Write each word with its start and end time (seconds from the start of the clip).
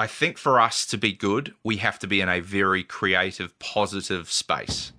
I 0.00 0.06
think 0.06 0.38
for 0.38 0.58
us 0.58 0.86
to 0.86 0.96
be 0.96 1.12
good, 1.12 1.52
we 1.62 1.76
have 1.76 1.98
to 1.98 2.06
be 2.06 2.22
in 2.22 2.28
a 2.30 2.40
very 2.40 2.82
creative, 2.82 3.58
positive 3.58 4.32
space. 4.32 4.92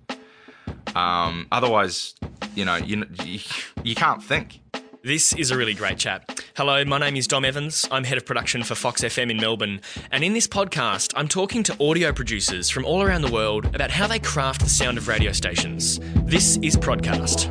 Um, 0.94 1.48
otherwise, 1.50 2.14
you 2.54 2.64
know, 2.64 2.76
you, 2.76 3.04
you 3.24 3.40
you 3.82 3.96
can't 3.96 4.22
think. 4.22 4.60
This 5.02 5.32
is 5.32 5.50
a 5.50 5.56
really 5.56 5.74
great 5.74 5.98
chat. 5.98 6.44
Hello, 6.56 6.84
my 6.84 6.98
name 6.98 7.16
is 7.16 7.26
Dom 7.26 7.44
Evans. 7.44 7.84
I'm 7.90 8.04
head 8.04 8.16
of 8.16 8.24
production 8.24 8.62
for 8.62 8.76
Fox 8.76 9.00
FM 9.02 9.28
in 9.28 9.38
Melbourne. 9.38 9.80
And 10.12 10.22
in 10.22 10.34
this 10.34 10.46
podcast, 10.46 11.12
I'm 11.16 11.26
talking 11.26 11.64
to 11.64 11.76
audio 11.84 12.12
producers 12.12 12.70
from 12.70 12.84
all 12.84 13.02
around 13.02 13.22
the 13.22 13.32
world 13.32 13.74
about 13.74 13.90
how 13.90 14.06
they 14.06 14.20
craft 14.20 14.60
the 14.60 14.70
sound 14.70 14.98
of 14.98 15.08
radio 15.08 15.32
stations. 15.32 15.98
This 16.26 16.58
is 16.58 16.76
Podcast. 16.76 17.50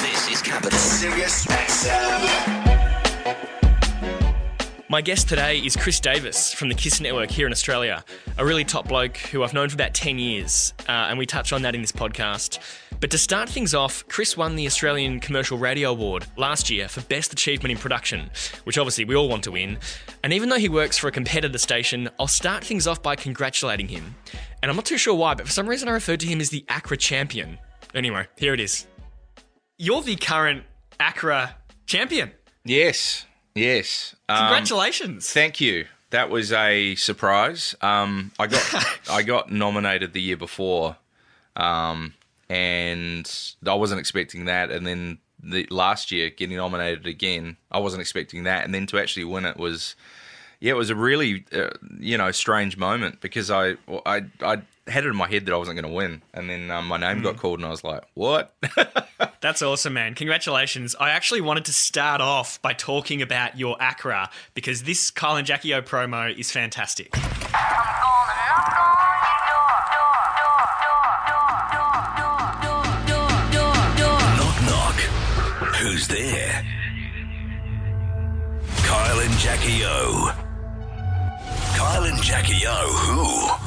This 0.00 0.30
is 0.32 0.40
Capital 0.40 0.78
Sirius 0.78 1.44
XM. 1.44 2.59
My 4.90 5.02
guest 5.02 5.28
today 5.28 5.58
is 5.58 5.76
Chris 5.76 6.00
Davis 6.00 6.52
from 6.52 6.68
the 6.68 6.74
KIIS 6.74 7.00
Network 7.00 7.30
here 7.30 7.46
in 7.46 7.52
Australia, 7.52 8.04
a 8.36 8.44
really 8.44 8.64
top 8.64 8.88
bloke 8.88 9.18
who 9.18 9.44
I've 9.44 9.54
known 9.54 9.68
for 9.68 9.76
about 9.76 9.94
10 9.94 10.18
years, 10.18 10.74
uh, 10.88 10.90
and 10.90 11.16
we 11.16 11.26
touch 11.26 11.52
on 11.52 11.62
that 11.62 11.76
in 11.76 11.80
this 11.80 11.92
podcast. 11.92 12.58
But 12.98 13.12
to 13.12 13.16
start 13.18 13.48
things 13.48 13.72
off, 13.72 14.04
Chris 14.08 14.36
won 14.36 14.56
the 14.56 14.66
Australian 14.66 15.20
Commercial 15.20 15.58
Radio 15.58 15.92
Award 15.92 16.26
last 16.36 16.70
year 16.70 16.88
for 16.88 17.02
Best 17.02 17.32
Achievement 17.32 17.70
in 17.70 17.78
Production, 17.78 18.32
which 18.64 18.78
obviously 18.78 19.04
we 19.04 19.14
all 19.14 19.28
want 19.28 19.44
to 19.44 19.52
win. 19.52 19.78
And 20.24 20.32
even 20.32 20.48
though 20.48 20.58
he 20.58 20.68
works 20.68 20.98
for 20.98 21.06
a 21.06 21.12
competitor 21.12 21.58
station, 21.58 22.10
I'll 22.18 22.26
start 22.26 22.64
things 22.64 22.88
off 22.88 23.00
by 23.00 23.14
congratulating 23.14 23.86
him. 23.86 24.16
And 24.60 24.70
I'm 24.70 24.76
not 24.76 24.86
too 24.86 24.98
sure 24.98 25.14
why, 25.14 25.34
but 25.34 25.46
for 25.46 25.52
some 25.52 25.68
reason 25.68 25.88
I 25.88 25.92
referred 25.92 26.18
to 26.18 26.26
him 26.26 26.40
as 26.40 26.50
the 26.50 26.64
ACRA 26.68 26.96
champion. 26.96 27.58
Anyway, 27.94 28.26
here 28.36 28.54
it 28.54 28.60
is. 28.60 28.88
You're 29.78 30.02
the 30.02 30.16
current 30.16 30.64
ACRA 30.98 31.54
champion. 31.86 32.32
Yes, 32.64 33.24
yes. 33.54 34.14
Um, 34.28 34.38
Congratulations. 34.38 35.32
Thank 35.32 35.60
you. 35.60 35.86
That 36.10 36.28
was 36.30 36.52
a 36.52 36.96
surprise. 36.96 37.74
Um, 37.80 38.32
I 38.38 38.46
got 38.46 39.00
I 39.10 39.22
got 39.22 39.50
nominated 39.50 40.12
the 40.12 40.20
year 40.20 40.36
before, 40.36 40.96
um, 41.56 42.14
and 42.48 43.30
I 43.66 43.74
wasn't 43.74 44.00
expecting 44.00 44.46
that. 44.46 44.70
And 44.70 44.86
then 44.86 45.18
the 45.42 45.66
last 45.70 46.10
year, 46.10 46.30
getting 46.30 46.56
nominated 46.56 47.06
again, 47.06 47.56
I 47.70 47.78
wasn't 47.78 48.00
expecting 48.00 48.42
that. 48.44 48.64
And 48.64 48.74
then 48.74 48.86
to 48.86 48.98
actually 48.98 49.24
win 49.24 49.44
it 49.44 49.56
was, 49.56 49.94
yeah, 50.58 50.72
it 50.72 50.76
was 50.76 50.90
a 50.90 50.96
really 50.96 51.44
uh, 51.52 51.70
you 51.98 52.18
know 52.18 52.32
strange 52.32 52.76
moment 52.76 53.20
because 53.20 53.50
I 53.50 53.76
I 54.04 54.24
I 54.42 54.62
had 54.90 55.04
it 55.04 55.08
in 55.08 55.16
my 55.16 55.28
head 55.28 55.46
that 55.46 55.54
I 55.54 55.56
wasn't 55.56 55.80
going 55.80 55.90
to 55.90 55.96
win, 55.96 56.22
and 56.34 56.50
then 56.50 56.70
um, 56.70 56.86
my 56.88 56.96
name 56.96 57.22
got 57.22 57.36
called, 57.36 57.60
and 57.60 57.66
I 57.66 57.70
was 57.70 57.84
like, 57.84 58.02
what? 58.14 58.54
That's 59.40 59.62
awesome, 59.62 59.94
man. 59.94 60.14
Congratulations. 60.14 60.94
I 60.98 61.10
actually 61.10 61.40
wanted 61.40 61.64
to 61.66 61.72
start 61.72 62.20
off 62.20 62.60
by 62.60 62.72
talking 62.72 63.22
about 63.22 63.58
your 63.58 63.76
Acra 63.80 64.28
because 64.54 64.82
this 64.82 65.10
Kyle 65.10 65.36
and 65.36 65.46
Jackie 65.46 65.72
O 65.74 65.80
promo 65.82 66.36
is 66.36 66.50
fantastic. 66.50 67.14
Knock, 73.30 74.56
knock. 74.66 74.94
Who's 75.76 76.08
there? 76.08 76.64
Kyle 78.82 79.20
and 79.20 79.32
Jackie 79.38 79.84
O. 79.84 80.32
Kyle 81.76 82.04
and 82.04 82.22
Jackie 82.22 82.66
O. 82.66 83.56
Who? 83.56 83.59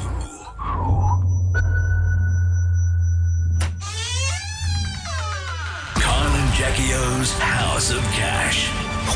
Jackie 7.24 7.40
House 7.42 7.90
of 7.90 8.02
Cash. 8.12 8.68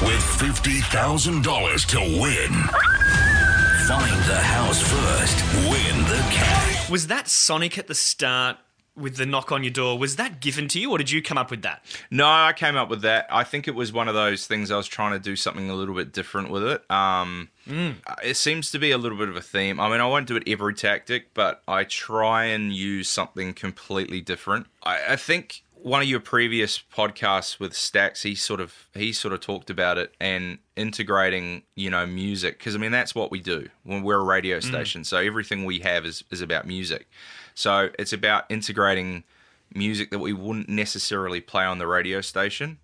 With 0.02 0.20
$50,000 0.20 1.86
to 1.88 1.98
win. 2.20 2.52
Find 3.86 4.24
the 4.24 4.38
house 4.40 4.80
first. 4.80 5.44
Win 5.70 5.98
the 6.04 6.16
cash. 6.30 6.88
Was 6.90 7.08
that 7.08 7.28
Sonic 7.28 7.76
at 7.76 7.86
the 7.86 7.94
start 7.94 8.56
with 8.96 9.16
the 9.16 9.26
knock 9.26 9.52
on 9.52 9.62
your 9.62 9.72
door? 9.72 9.98
Was 9.98 10.16
that 10.16 10.40
given 10.40 10.68
to 10.68 10.80
you 10.80 10.90
or 10.90 10.98
did 10.98 11.10
you 11.10 11.20
come 11.22 11.36
up 11.36 11.50
with 11.50 11.62
that? 11.62 11.84
No, 12.10 12.26
I 12.26 12.52
came 12.56 12.76
up 12.76 12.88
with 12.88 13.02
that. 13.02 13.26
I 13.30 13.44
think 13.44 13.68
it 13.68 13.74
was 13.74 13.92
one 13.92 14.08
of 14.08 14.14
those 14.14 14.46
things 14.46 14.70
I 14.70 14.76
was 14.78 14.86
trying 14.88 15.12
to 15.12 15.18
do 15.18 15.36
something 15.36 15.68
a 15.68 15.74
little 15.74 15.94
bit 15.94 16.12
different 16.12 16.50
with 16.50 16.64
it. 16.64 16.90
Um, 16.90 17.50
It 18.24 18.36
seems 18.38 18.70
to 18.70 18.78
be 18.78 18.90
a 18.90 18.98
little 18.98 19.18
bit 19.18 19.28
of 19.28 19.36
a 19.36 19.42
theme. 19.42 19.78
I 19.80 19.90
mean, 19.90 20.00
I 20.00 20.06
won't 20.06 20.26
do 20.26 20.36
it 20.36 20.44
every 20.46 20.72
tactic, 20.74 21.34
but 21.34 21.62
I 21.68 21.84
try 21.84 22.44
and 22.46 22.72
use 22.74 23.08
something 23.10 23.52
completely 23.52 24.20
different. 24.22 24.66
I, 24.82 24.98
I 25.10 25.16
think 25.16 25.62
one 25.82 26.02
of 26.02 26.08
your 26.08 26.20
previous 26.20 26.78
podcasts 26.78 27.60
with 27.60 27.74
Stacks, 27.74 28.22
he 28.22 28.34
sort 28.34 28.60
of 28.60 28.88
he 28.94 29.12
sort 29.12 29.34
of 29.34 29.40
talked 29.40 29.70
about 29.70 29.98
it 29.98 30.14
and 30.20 30.58
integrating, 30.76 31.62
you 31.74 31.90
know, 31.90 32.06
music 32.06 32.58
because 32.58 32.74
I 32.74 32.78
mean 32.78 32.92
that's 32.92 33.14
what 33.14 33.30
we 33.30 33.40
do 33.40 33.68
when 33.84 34.02
we're 34.02 34.20
a 34.20 34.24
radio 34.24 34.60
station. 34.60 35.04
So 35.04 35.18
everything 35.18 35.64
we 35.64 35.80
have 35.80 36.04
is 36.04 36.24
is 36.30 36.40
about 36.40 36.66
music. 36.66 37.08
So 37.54 37.90
it's 37.98 38.12
about 38.12 38.44
integrating 38.48 39.24
music 39.74 40.10
that 40.10 40.18
we 40.18 40.32
wouldn't 40.32 40.68
necessarily 40.68 41.40
play 41.40 41.64
on 41.64 41.78
the 41.78 41.86
radio 41.86 42.20
station, 42.20 42.78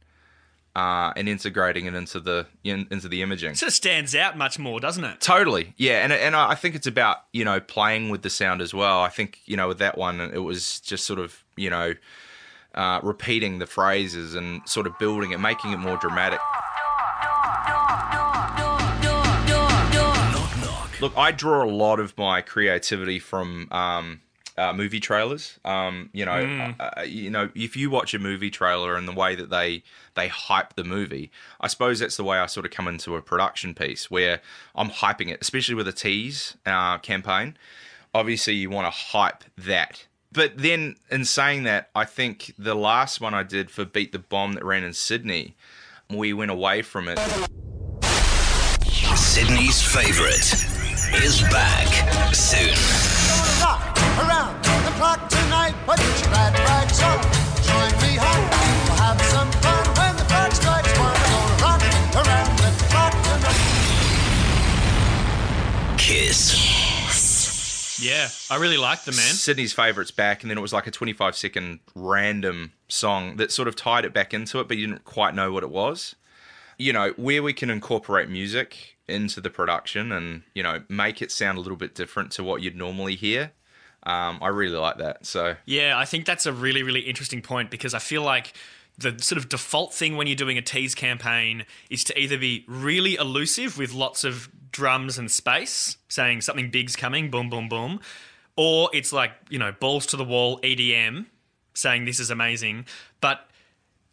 uh, 0.77 1.13
and 1.17 1.29
integrating 1.29 1.87
it 1.87 1.95
into 1.95 2.21
the 2.21 2.47
in, 2.63 2.87
into 2.91 3.09
the 3.09 3.23
imaging. 3.23 3.55
Sort 3.55 3.69
of 3.69 3.75
stands 3.75 4.15
out 4.15 4.37
much 4.37 4.59
more, 4.59 4.81
doesn't 4.81 5.05
it? 5.05 5.21
Totally, 5.21 5.75
yeah, 5.77 6.03
and 6.05 6.13
and 6.13 6.35
I 6.35 6.55
think 6.55 6.75
it's 6.75 6.87
about 6.87 7.19
you 7.33 7.45
know 7.45 7.61
playing 7.61 8.11
with 8.11 8.23
the 8.23 8.31
sound 8.31 8.61
as 8.61 8.75
well. 8.75 9.01
I 9.01 9.09
think 9.09 9.41
you 9.47 9.57
know 9.57 9.69
with 9.69 9.79
that 9.79 9.97
one, 9.97 10.21
it 10.21 10.39
was 10.39 10.81
just 10.81 11.07
sort 11.07 11.21
of 11.21 11.45
you 11.57 11.71
know 11.71 11.95
uh, 12.75 13.01
repeating 13.03 13.59
the 13.59 13.67
phrases 13.67 14.35
and 14.35 14.67
sort 14.69 14.87
of 14.87 14.99
building 14.99 15.33
it, 15.33 15.41
making 15.41 15.73
it 15.73 15.79
more 15.79 15.97
dramatic. 15.97 16.41
Knock, 19.49 20.57
knock. 20.61 21.01
Look, 21.01 21.17
I 21.17 21.33
draw 21.33 21.65
a 21.65 21.71
lot 21.71 22.01
of 22.01 22.17
my 22.19 22.41
creativity 22.41 23.19
from 23.19 23.69
um, 23.71 24.21
uh, 24.57 24.73
movie 24.73 25.01
trailers. 25.01 25.59
Um, 25.65 26.11
you 26.13 26.25
know, 26.25 26.75
uh, 26.79 26.85
uh, 26.99 27.03
you 27.03 27.31
know, 27.31 27.51
if 27.55 27.77
you 27.77 27.91
watch 27.91 28.15
a 28.15 28.19
movie 28.19 28.51
trailer 28.51 28.97
and 28.97 29.09
the 29.09 29.13
way 29.13 29.35
that 29.35 29.51
they 29.51 29.83
they 30.15 30.29
hype 30.29 30.75
the 30.75 30.85
movie, 30.85 31.31
I 31.61 31.69
suppose 31.69 31.99
that's 31.99 32.17
the 32.17 32.25
way 32.25 32.39
I 32.39 32.47
sort 32.47 32.67
of 32.67 32.73
come 32.73 32.89
into 32.89 33.17
a 33.17 33.23
production 33.23 33.75
piece 33.75 34.11
where 34.11 34.41
I'm 34.75 34.91
hyping 34.91 35.31
it, 35.31 35.39
especially 35.41 35.75
with 35.75 35.89
a 35.89 35.93
tease 35.93 36.57
uh, 36.67 36.99
campaign. 36.99 37.57
Obviously, 38.15 38.55
you 38.55 38.71
want 38.71 38.87
to 38.87 38.91
hype 38.91 39.45
that. 39.59 40.07
But 40.35 40.59
then, 40.59 40.97
in 41.13 41.25
saying 41.25 41.63
that, 41.63 41.89
I 41.95 42.05
think 42.05 42.53
the 42.59 42.75
last 42.75 43.21
one 43.21 43.35
I 43.35 43.45
did 43.45 43.71
for 43.71 43.85
Beat 43.85 44.11
the 44.11 44.19
Bomb 44.19 44.55
that 44.55 44.65
ran 44.65 44.83
in 44.83 44.93
Sydney, 44.93 45.55
we 46.11 46.33
went 46.33 46.51
away 46.51 46.83
from 46.83 47.07
it. 47.07 47.21
Sydney's 49.15 49.81
favorite 49.81 50.53
is 51.23 51.41
back 51.53 51.87
soon. 52.35 52.75
around 54.19 54.61
the 54.65 54.91
clock 54.99 55.29
tonight. 55.29 55.75
Put 55.87 56.01
your 56.01 56.31
rags 56.33 57.01
on. 57.01 57.23
Join 57.63 57.93
me 58.03 58.17
home. 58.19 58.51
We'll 58.89 58.97
have 58.99 59.23
some 59.23 59.53
fun 59.63 59.87
when 59.95 60.17
the 60.17 60.25
clock 60.25 60.51
strikes 60.51 60.99
one. 60.99 61.15
Gonna 61.31 61.63
rock 61.63 61.81
around 62.27 62.59
the 62.59 62.71
clock 62.91 63.15
tonight. 63.23 63.63
Kiss. 65.97 66.74
Yeah, 68.05 68.29
I 68.51 68.57
really 68.57 68.77
like 68.77 69.05
the 69.05 69.13
man. 69.13 69.21
Sydney's 69.21 69.73
favourites 69.73 70.11
back, 70.11 70.43
and 70.43 70.51
then 70.51 70.59
it 70.59 70.61
was 70.61 70.73
like 70.73 70.87
a 70.87 70.91
25 70.91 71.37
second 71.37 71.81
random 71.95 72.73
song 72.89 73.37
that 73.37 73.51
sort 73.51 73.67
of 73.69 73.77
tied 73.77 74.05
it 74.05 74.13
back 74.13 74.35
into 74.35 74.61
it, 74.61 74.69
but 74.69 74.77
you 74.77 74.87
didn't 74.87 75.05
quite 75.05 75.35
know 75.35 75.53
what 75.53 75.63
it 75.63 75.71
was. 75.71 76.15
You 76.77 76.93
know, 76.93 77.15
where 77.17 77.43
we 77.43 77.53
can 77.53 77.71
incorporate 77.71 78.29
music 78.29 78.97
into 79.07 79.41
the 79.41 79.51
production 79.51 80.13
and, 80.13 80.43
you 80.55 80.63
know, 80.63 80.83
make 80.89 81.23
it 81.23 81.31
sound 81.31 81.59
a 81.59 81.61
little 81.61 81.77
bit 81.77 81.95
different 81.95 82.31
to 82.33 82.45
what 82.45 82.63
you'd 82.63 82.77
normally 82.77 83.15
hear. 83.15 83.53
Um, 84.03 84.39
I 84.43 84.49
really 84.49 84.77
like 84.77 84.99
that. 84.99 85.25
So, 85.25 85.57
Yeah, 85.65 85.97
I 85.97 86.05
think 86.05 86.27
that's 86.27 86.47
a 86.47 86.53
really, 86.53 86.83
really 86.83 87.01
interesting 87.01 87.41
point 87.43 87.71
because 87.71 87.95
I 87.95 87.99
feel 88.01 88.23
like 88.23 88.55
the 88.97 89.17
sort 89.21 89.39
of 89.39 89.49
default 89.49 89.93
thing 89.93 90.17
when 90.17 90.27
you're 90.27 90.37
doing 90.37 90.59
a 90.59 90.63
tease 90.63 90.95
campaign 90.95 91.65
is 91.91 92.05
to 92.05 92.19
either 92.19 92.39
be 92.39 92.65
really 92.69 93.17
elusive 93.17 93.77
with 93.77 93.93
lots 93.93 94.25
of 94.25 94.49
drums 94.71 95.19
and 95.19 95.31
space, 95.31 95.97
saying 96.09 96.41
something 96.41 96.71
big's 96.71 96.97
coming, 96.97 97.31
boom, 97.31 97.51
boom, 97.51 97.69
boom, 97.69 98.01
or 98.57 98.91
it's 98.93 99.13
like, 99.13 99.33
you 99.49 99.59
know, 99.59 99.73
balls 99.73 100.07
to 100.07 100.17
the 100.17 100.25
wall 100.25 100.61
EDM, 100.61 101.27
saying 101.75 102.05
this 102.05 102.21
is 102.21 102.31
amazing. 102.31 102.87
But 103.21 103.49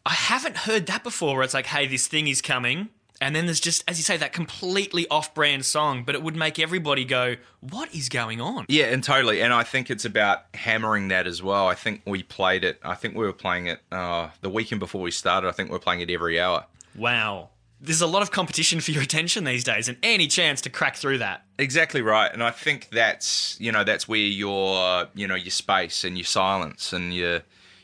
I 0.06 0.14
haven't 0.14 0.58
heard 0.58 0.88
that 0.88 1.04
before 1.04 1.36
where 1.36 1.44
it's 1.44 1.54
like, 1.54 1.68
hey, 1.68 1.86
this 1.86 2.08
thing 2.08 2.28
is 2.28 2.42
coming. 2.42 2.90
And 3.22 3.36
then 3.36 3.46
there's 3.46 3.60
just, 3.60 3.84
as 3.88 4.00
you 4.00 4.04
say, 4.04 4.18
that 4.18 4.34
completely 4.34 5.08
off 5.10 5.34
brand 5.36 5.64
song, 5.64 6.04
but 6.04 6.16
it 6.16 6.24
would 6.24 6.36
make 6.36 6.58
everybody 6.58 7.06
go, 7.06 7.36
what 7.60 7.94
is 7.94 8.10
going 8.10 8.42
on? 8.42 8.66
yeah, 8.68 8.86
and 8.86 9.04
totally. 9.04 9.42
And 9.42 9.54
I 9.54 9.62
think 9.62 9.92
it's 9.92 10.06
about 10.06 10.46
hammering 10.56 11.10
that 11.10 11.28
as 11.28 11.44
well. 11.44 11.68
I 11.68 11.76
think 11.76 12.02
we 12.06 12.24
played 12.24 12.64
it, 12.64 12.80
I 12.84 12.96
think 12.96 13.16
we 13.16 13.24
were 13.24 13.32
playing 13.32 13.68
it 13.68 13.80
uh, 13.92 14.30
the 14.42 14.50
weekend 14.50 14.80
before 14.80 15.02
we 15.02 15.12
started. 15.12 15.48
I 15.48 15.52
think 15.52 15.70
we're 15.70 15.80
playing 15.80 16.02
it 16.02 16.10
every 16.10 16.42
hour. 16.42 16.66
Wow. 16.96 17.50
There's 17.80 18.02
a 18.02 18.08
lot 18.08 18.22
of 18.22 18.32
competition 18.32 18.80
for 18.80 18.92
your 18.92 19.02
attention 19.02 19.44
these 19.44 19.64
days, 19.64 19.88
and 19.88 19.98
any 20.04 20.28
chance 20.28 20.62
to 20.62 20.70
crack 20.70 20.96
through 20.96 21.20
that. 21.20 21.46
Exactly 21.58 22.02
right, 22.04 22.32
and 22.32 22.44
I 22.44 22.52
think 22.52 22.90
that's 22.92 23.60
you 23.60 23.72
know 23.72 23.84
that's 23.84 24.08
where 24.08 24.20
your 24.20 25.08
you 25.16 25.28
know 25.28 25.34
your 25.34 25.50
space 25.50 26.04
and 26.04 26.16
your 26.16 26.26
silence 26.26 26.94
and 26.94 27.12
your 27.12 27.42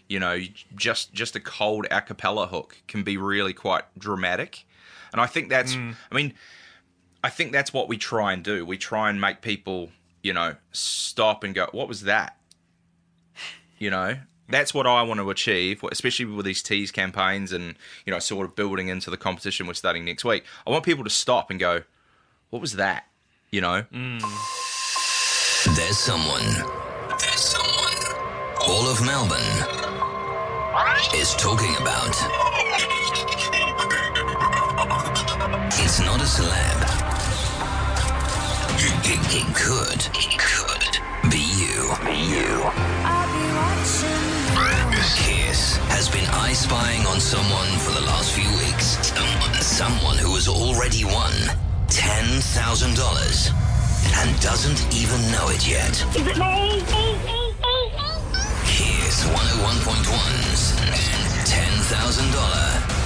you 0.08 0.20
know 0.20 0.40
just 0.76 1.14
just 1.14 1.36
a 1.36 1.40
cold 1.40 1.88
a 1.90 2.02
cappella 2.02 2.46
hook 2.46 2.78
can 2.88 3.02
be 3.02 3.18
really 3.18 3.54
quite 3.54 3.86
dramatic. 3.98 4.67
And 5.12 5.22
I 5.22 5.26
think 5.26 5.50
that's, 5.50 5.76
mm. 5.76 5.96
I 6.12 6.16
mean, 6.16 6.34
I 7.24 7.30
think 7.30 7.52
that's 7.52 7.74
what 7.74 7.88
we 7.88 7.98
try 7.98 8.34
and 8.34 8.44
do. 8.44 8.66
We 8.66 8.78
try 8.78 9.10
and 9.10 9.20
make 9.20 9.42
people, 9.42 9.90
you 10.24 10.34
know, 10.34 10.56
stop 10.72 11.44
and 11.44 11.54
go, 11.54 11.68
what 11.72 11.88
was 11.88 12.04
that? 12.04 12.38
You 13.78 13.90
know, 13.90 14.18
that's 14.50 14.74
what 14.74 14.88
I 14.88 15.02
want 15.04 15.20
to 15.20 15.30
achieve, 15.30 15.84
especially 15.92 16.26
with 16.26 16.46
these 16.46 16.64
tease 16.64 16.92
campaigns 16.92 17.52
and, 17.52 17.76
you 18.06 18.14
know, 18.14 18.20
sort 18.20 18.46
of 18.46 18.56
building 18.56 18.88
into 18.88 19.10
the 19.10 19.18
competition 19.18 19.68
we're 19.68 19.74
starting 19.74 20.06
next 20.06 20.26
week. 20.26 20.46
I 20.66 20.72
want 20.72 20.84
people 20.86 21.04
to 21.04 21.10
stop 21.10 21.52
and 21.52 21.60
go, 21.60 21.84
what 22.50 22.62
was 22.62 22.74
that? 22.74 23.06
You 23.52 23.62
know? 23.62 23.86
Mm. 23.92 24.22
There's 25.76 25.98
someone. 25.98 26.44
There's 27.20 27.42
someone. 27.42 27.68
All 28.62 28.88
of 28.88 29.06
Melbourne 29.06 29.88
is 31.14 31.34
talking 31.36 31.76
about. 31.78 32.47
It's 35.70 36.00
not 36.00 36.22
a 36.22 36.24
celeb. 36.24 36.80
It, 38.80 38.96
it, 39.04 39.20
it 39.36 39.48
could. 39.56 40.00
It 40.16 40.40
could 40.40 40.88
be 41.30 41.44
you. 41.60 41.92
Be 42.08 42.16
you. 42.16 42.64
Kiss 45.20 45.76
has 45.92 46.08
been 46.10 46.26
eye 46.32 46.54
spying 46.54 47.06
on 47.08 47.20
someone 47.20 47.68
for 47.80 47.92
the 47.92 48.02
last 48.02 48.32
few 48.32 48.50
weeks. 48.64 48.98
Someone, 49.12 49.54
someone 49.62 50.18
who 50.18 50.34
has 50.36 50.48
already 50.48 51.04
won 51.04 51.34
ten 51.88 52.26
thousand 52.56 52.96
dollars 52.96 53.52
and 54.16 54.40
doesn't 54.40 54.80
even 54.96 55.20
know 55.32 55.50
it 55.50 55.68
yet. 55.68 55.96
Here's 58.72 59.20
101.1's 59.26 60.74
$10,000 61.48 62.98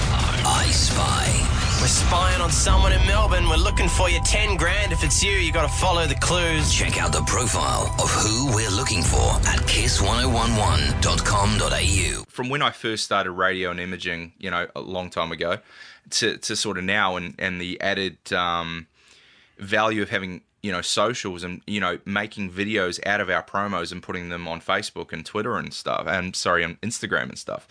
I 0.44 0.70
Spy. 0.70 1.61
We're 1.82 1.88
spying 1.88 2.40
on 2.40 2.50
someone 2.52 2.92
in 2.92 3.04
Melbourne. 3.08 3.48
We're 3.48 3.56
looking 3.56 3.88
for 3.88 4.08
your 4.08 4.22
10 4.22 4.56
grand. 4.56 4.92
If 4.92 5.02
it's 5.02 5.20
you, 5.20 5.32
you 5.32 5.50
got 5.50 5.68
to 5.68 5.76
follow 5.78 6.06
the 6.06 6.14
clues. 6.14 6.72
Check 6.72 7.02
out 7.02 7.10
the 7.10 7.22
profile 7.22 7.92
of 8.00 8.08
who 8.08 8.54
we're 8.54 8.70
looking 8.70 9.02
for 9.02 9.18
at 9.18 9.58
kiis1011.com.au. 9.66 12.24
from 12.28 12.48
when 12.48 12.62
I 12.62 12.70
first 12.70 13.04
started 13.04 13.32
radio 13.32 13.72
and 13.72 13.80
imaging, 13.80 14.32
you 14.38 14.48
know, 14.48 14.68
a 14.76 14.80
long 14.80 15.10
time 15.10 15.32
ago, 15.32 15.58
to, 16.10 16.36
to 16.36 16.54
sort 16.54 16.78
of 16.78 16.84
now, 16.84 17.16
and, 17.16 17.34
and 17.40 17.60
the 17.60 17.80
added 17.80 18.32
um, 18.32 18.86
value 19.58 20.02
of 20.02 20.10
having, 20.10 20.42
you 20.62 20.70
know, 20.70 20.82
socials 20.82 21.42
and, 21.42 21.62
you 21.66 21.80
know, 21.80 21.98
making 22.04 22.52
videos 22.52 23.04
out 23.04 23.20
of 23.20 23.28
our 23.28 23.42
promos 23.42 23.90
and 23.90 24.04
putting 24.04 24.28
them 24.28 24.46
on 24.46 24.60
Facebook 24.60 25.12
and 25.12 25.26
Twitter 25.26 25.56
and 25.56 25.74
stuff, 25.74 26.06
and 26.06 26.36
sorry, 26.36 26.62
on 26.62 26.76
Instagram 26.76 27.24
and 27.24 27.38
stuff. 27.38 27.66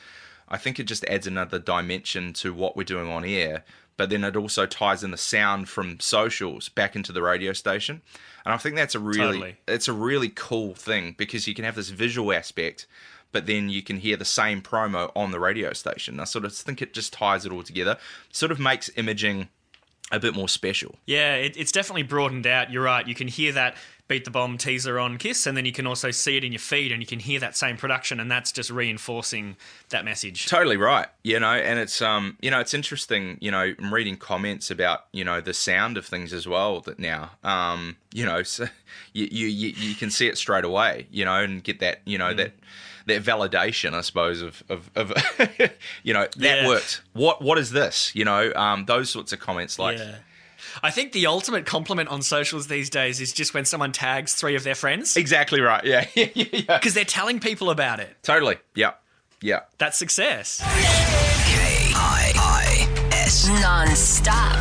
I 0.49 0.57
think 0.57 0.81
it 0.81 0.83
just 0.83 1.05
adds 1.05 1.27
another 1.27 1.59
dimension 1.59 2.33
to 2.33 2.53
what 2.53 2.75
we're 2.75 2.83
doing 2.83 3.09
on 3.09 3.23
air, 3.23 3.63
but 4.01 4.09
then 4.09 4.23
it 4.23 4.35
also 4.35 4.65
ties 4.65 5.03
in 5.03 5.11
the 5.11 5.15
sound 5.15 5.69
from 5.69 5.99
socials 5.99 6.69
back 6.69 6.95
into 6.95 7.11
the 7.11 7.21
radio 7.21 7.53
station. 7.53 8.01
And 8.43 8.51
I 8.51 8.57
think 8.57 8.75
that's 8.75 8.95
a 8.95 8.99
really 8.99 9.33
Totally. 9.37 9.57
it's 9.67 9.87
a 9.87 9.93
really 9.93 10.29
cool 10.29 10.73
thing 10.73 11.13
because 11.15 11.47
you 11.47 11.53
can 11.53 11.65
have 11.65 11.75
this 11.75 11.89
visual 11.89 12.33
aspect, 12.33 12.87
but 13.31 13.45
then 13.45 13.69
you 13.69 13.83
can 13.83 13.97
hear 13.97 14.17
the 14.17 14.25
same 14.25 14.59
promo 14.63 15.11
on 15.15 15.29
the 15.29 15.39
radio 15.39 15.71
station. 15.73 16.19
I 16.19 16.23
sort 16.23 16.45
of 16.45 16.55
think 16.55 16.81
it 16.81 16.95
just 16.95 17.13
ties 17.13 17.45
it 17.45 17.51
all 17.51 17.61
together. 17.61 17.95
Sort 18.31 18.51
of 18.51 18.59
makes 18.59 18.89
imaging 18.95 19.49
a 20.11 20.19
bit 20.19 20.35
more 20.35 20.49
special. 20.49 20.95
Yeah, 21.05 21.35
it, 21.35 21.55
it's 21.57 21.71
definitely 21.71 22.03
broadened 22.03 22.47
out. 22.47 22.71
You're 22.71 22.83
right. 22.83 23.07
You 23.07 23.15
can 23.15 23.27
hear 23.27 23.51
that 23.53 23.75
Beat 24.11 24.25
the 24.25 24.31
Bomb 24.31 24.57
teaser 24.57 24.99
on 24.99 25.17
KIIS, 25.17 25.47
and 25.47 25.55
then 25.55 25.63
you 25.63 25.71
can 25.71 25.87
also 25.87 26.11
see 26.11 26.35
it 26.35 26.43
in 26.43 26.51
your 26.51 26.59
feed, 26.59 26.91
and 26.91 27.01
you 27.01 27.07
can 27.07 27.19
hear 27.19 27.39
that 27.39 27.55
same 27.55 27.77
production, 27.77 28.19
and 28.19 28.29
that's 28.29 28.51
just 28.51 28.69
reinforcing 28.69 29.55
that 29.87 30.03
message. 30.03 30.47
Totally 30.47 30.75
right. 30.75 31.07
You 31.23 31.39
know, 31.39 31.53
and 31.53 31.79
it's 31.79 32.01
um, 32.01 32.37
you 32.41 32.51
know, 32.51 32.59
it's 32.59 32.73
interesting. 32.73 33.37
You 33.39 33.51
know, 33.51 33.73
I'm 33.79 33.93
reading 33.93 34.17
comments 34.17 34.69
about 34.69 35.05
you 35.13 35.23
know 35.23 35.39
the 35.39 35.53
sound 35.53 35.95
of 35.95 36.05
things 36.05 36.33
as 36.33 36.45
well. 36.45 36.81
That 36.81 36.99
now, 36.99 37.31
um, 37.45 37.95
you 38.13 38.25
know, 38.25 38.43
so 38.43 38.67
you 39.13 39.29
you 39.31 39.47
you, 39.47 39.69
you 39.77 39.95
can 39.95 40.11
see 40.11 40.27
it 40.27 40.37
straight 40.37 40.65
away. 40.65 41.07
You 41.09 41.23
know, 41.23 41.35
and 41.35 41.63
get 41.63 41.79
that 41.79 42.01
you 42.03 42.17
know 42.17 42.33
that 42.33 42.51
that 43.07 43.23
validation, 43.23 43.93
I 43.93 44.01
suppose, 44.01 44.41
of 44.41 44.63
of, 44.69 44.89
of 44.95 45.11
you 46.03 46.13
know 46.13 46.27
that 46.37 46.61
Yeah. 46.61 46.67
worked. 46.67 47.01
What 47.13 47.41
what 47.41 47.57
is 47.57 47.71
this? 47.71 48.13
You 48.15 48.25
know, 48.25 48.51
um, 48.55 48.85
those 48.85 49.09
sorts 49.09 49.33
of 49.33 49.39
comments 49.39 49.77
like. 49.79 49.97
Yeah. 49.97 50.15
I 50.83 50.91
think 50.91 51.11
the 51.11 51.25
ultimate 51.27 51.65
compliment 51.65 52.07
on 52.09 52.21
socials 52.21 52.67
these 52.67 52.89
days 52.89 53.19
is 53.19 53.33
just 53.33 53.53
when 53.53 53.65
someone 53.65 53.91
tags 53.91 54.35
three 54.35 54.55
of 54.55 54.63
their 54.63 54.75
friends 54.75 55.17
Exactly 55.17 55.59
right. 55.59 55.83
Yeah, 55.83 56.05
yeah, 56.15 56.27
yeah, 56.35 56.45
yeah. 56.53 56.77
because 56.77 56.93
they're 56.93 57.03
telling 57.03 57.39
people 57.39 57.69
about 57.71 57.99
it. 57.99 58.15
Totally. 58.23 58.55
Yeah, 58.75 58.91
yeah. 59.41 59.61
That's 59.79 59.97
success. 59.97 60.59
K 60.61 61.91
I 61.93 62.31
I 62.37 63.09
S. 63.13 63.47
Non-stop. 63.47 64.57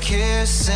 Kiss. 0.00 0.70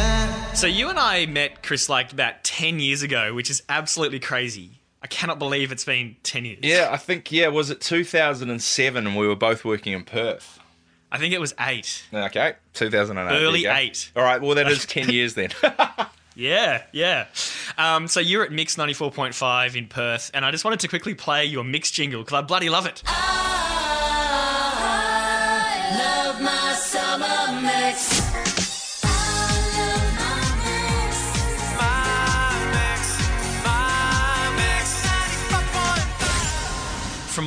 So 0.55 0.67
you 0.67 0.89
and 0.89 0.99
I 0.99 1.27
met 1.27 1.63
Chris 1.63 1.89
like 1.89 2.13
about 2.13 2.45
10 2.45 2.79
years 2.81 3.03
ago, 3.03 3.35
which 3.35 3.51
is 3.51 3.63
absolutely 3.69 4.21
crazy. 4.21 4.78
I 5.03 5.07
cannot 5.07 5.39
believe 5.39 5.71
it's 5.73 5.85
been 5.85 6.17
10 6.23 6.45
years. 6.45 6.59
Yeah, 6.63 6.89
I 6.91 6.97
think 6.97 7.31
yeah. 7.31 7.49
Was 7.49 7.71
it 7.71 7.81
2007, 7.81 9.07
and 9.07 9.17
we 9.17 9.27
were 9.27 9.37
both 9.37 9.65
working 9.65 9.93
in 9.93 10.05
Perth. 10.05 10.59
I 11.11 11.19
think 11.19 11.33
it 11.33 11.41
was 11.41 11.55
8. 11.59 12.05
Okay, 12.13 12.55
2008. 12.75 13.43
Early 13.43 13.65
eight. 13.67 14.13
All 14.15 14.23
right, 14.23 14.41
well 14.43 14.55
that 14.57 14.69
is 14.69 14.85
10 14.87 15.09
years 15.11 15.35
then. 15.35 15.51
Yeah, 16.39 16.85
yeah. 16.93 17.27
Um, 17.77 18.07
so 18.07 18.21
you're 18.21 18.45
at 18.45 18.53
Mix 18.53 18.77
94.5 18.77 19.75
in 19.75 19.89
Perth, 19.89 20.31
and 20.33 20.45
I 20.45 20.53
just 20.53 20.65
wanted 20.65 20.79
to 20.81 20.89
quickly 20.89 21.13
play 21.13 21.45
your 21.45 21.65
Mix 21.65 21.91
jingle 21.91 22.21
because 22.23 22.35
I 22.35 22.43
bloody 22.43 22.69
love 22.69 22.87
it. 22.87 23.03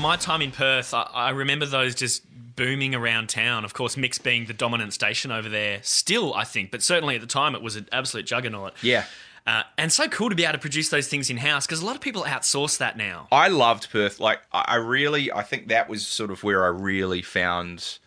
My 0.01 0.17
time 0.17 0.41
in 0.41 0.51
Perth, 0.51 0.93
I, 0.93 1.03
I 1.13 1.29
remember 1.29 1.65
those 1.65 1.95
just 1.95 2.23
booming 2.55 2.93
around 2.93 3.29
town. 3.29 3.63
Of 3.63 3.73
course, 3.73 3.95
Mix 3.95 4.17
being 4.17 4.45
the 4.45 4.53
dominant 4.53 4.93
station 4.93 5.31
over 5.31 5.47
there, 5.47 5.79
still, 5.83 6.33
I 6.33 6.43
think, 6.43 6.71
but 6.71 6.83
certainly 6.83 7.15
at 7.15 7.21
the 7.21 7.27
time 7.27 7.55
it 7.55 7.61
was 7.61 7.75
an 7.75 7.87
absolute 7.91 8.25
juggernaut. 8.25 8.73
yeah. 8.81 9.05
Uh, 9.47 9.63
and 9.75 9.91
so 9.91 10.07
cool 10.07 10.29
to 10.29 10.35
be 10.35 10.43
able 10.43 10.53
to 10.53 10.59
produce 10.59 10.89
those 10.89 11.07
things 11.07 11.31
in 11.31 11.37
house 11.37 11.65
because 11.65 11.81
a 11.81 11.85
lot 11.85 11.95
of 11.95 12.01
people 12.01 12.21
outsource 12.23 12.77
that 12.77 12.95
now. 12.95 13.27
I 13.31 13.47
loved 13.47 13.89
Perth. 13.89 14.19
Like 14.19 14.39
I 14.53 14.65
I 14.67 14.75
really, 14.75 15.31
I 15.31 15.41
think 15.41 15.67
that 15.69 15.89
was 15.89 16.05
sort 16.05 16.29
of 16.29 16.43
where 16.43 16.63
I 16.63 16.67
really 16.67 17.23
found 17.23 17.97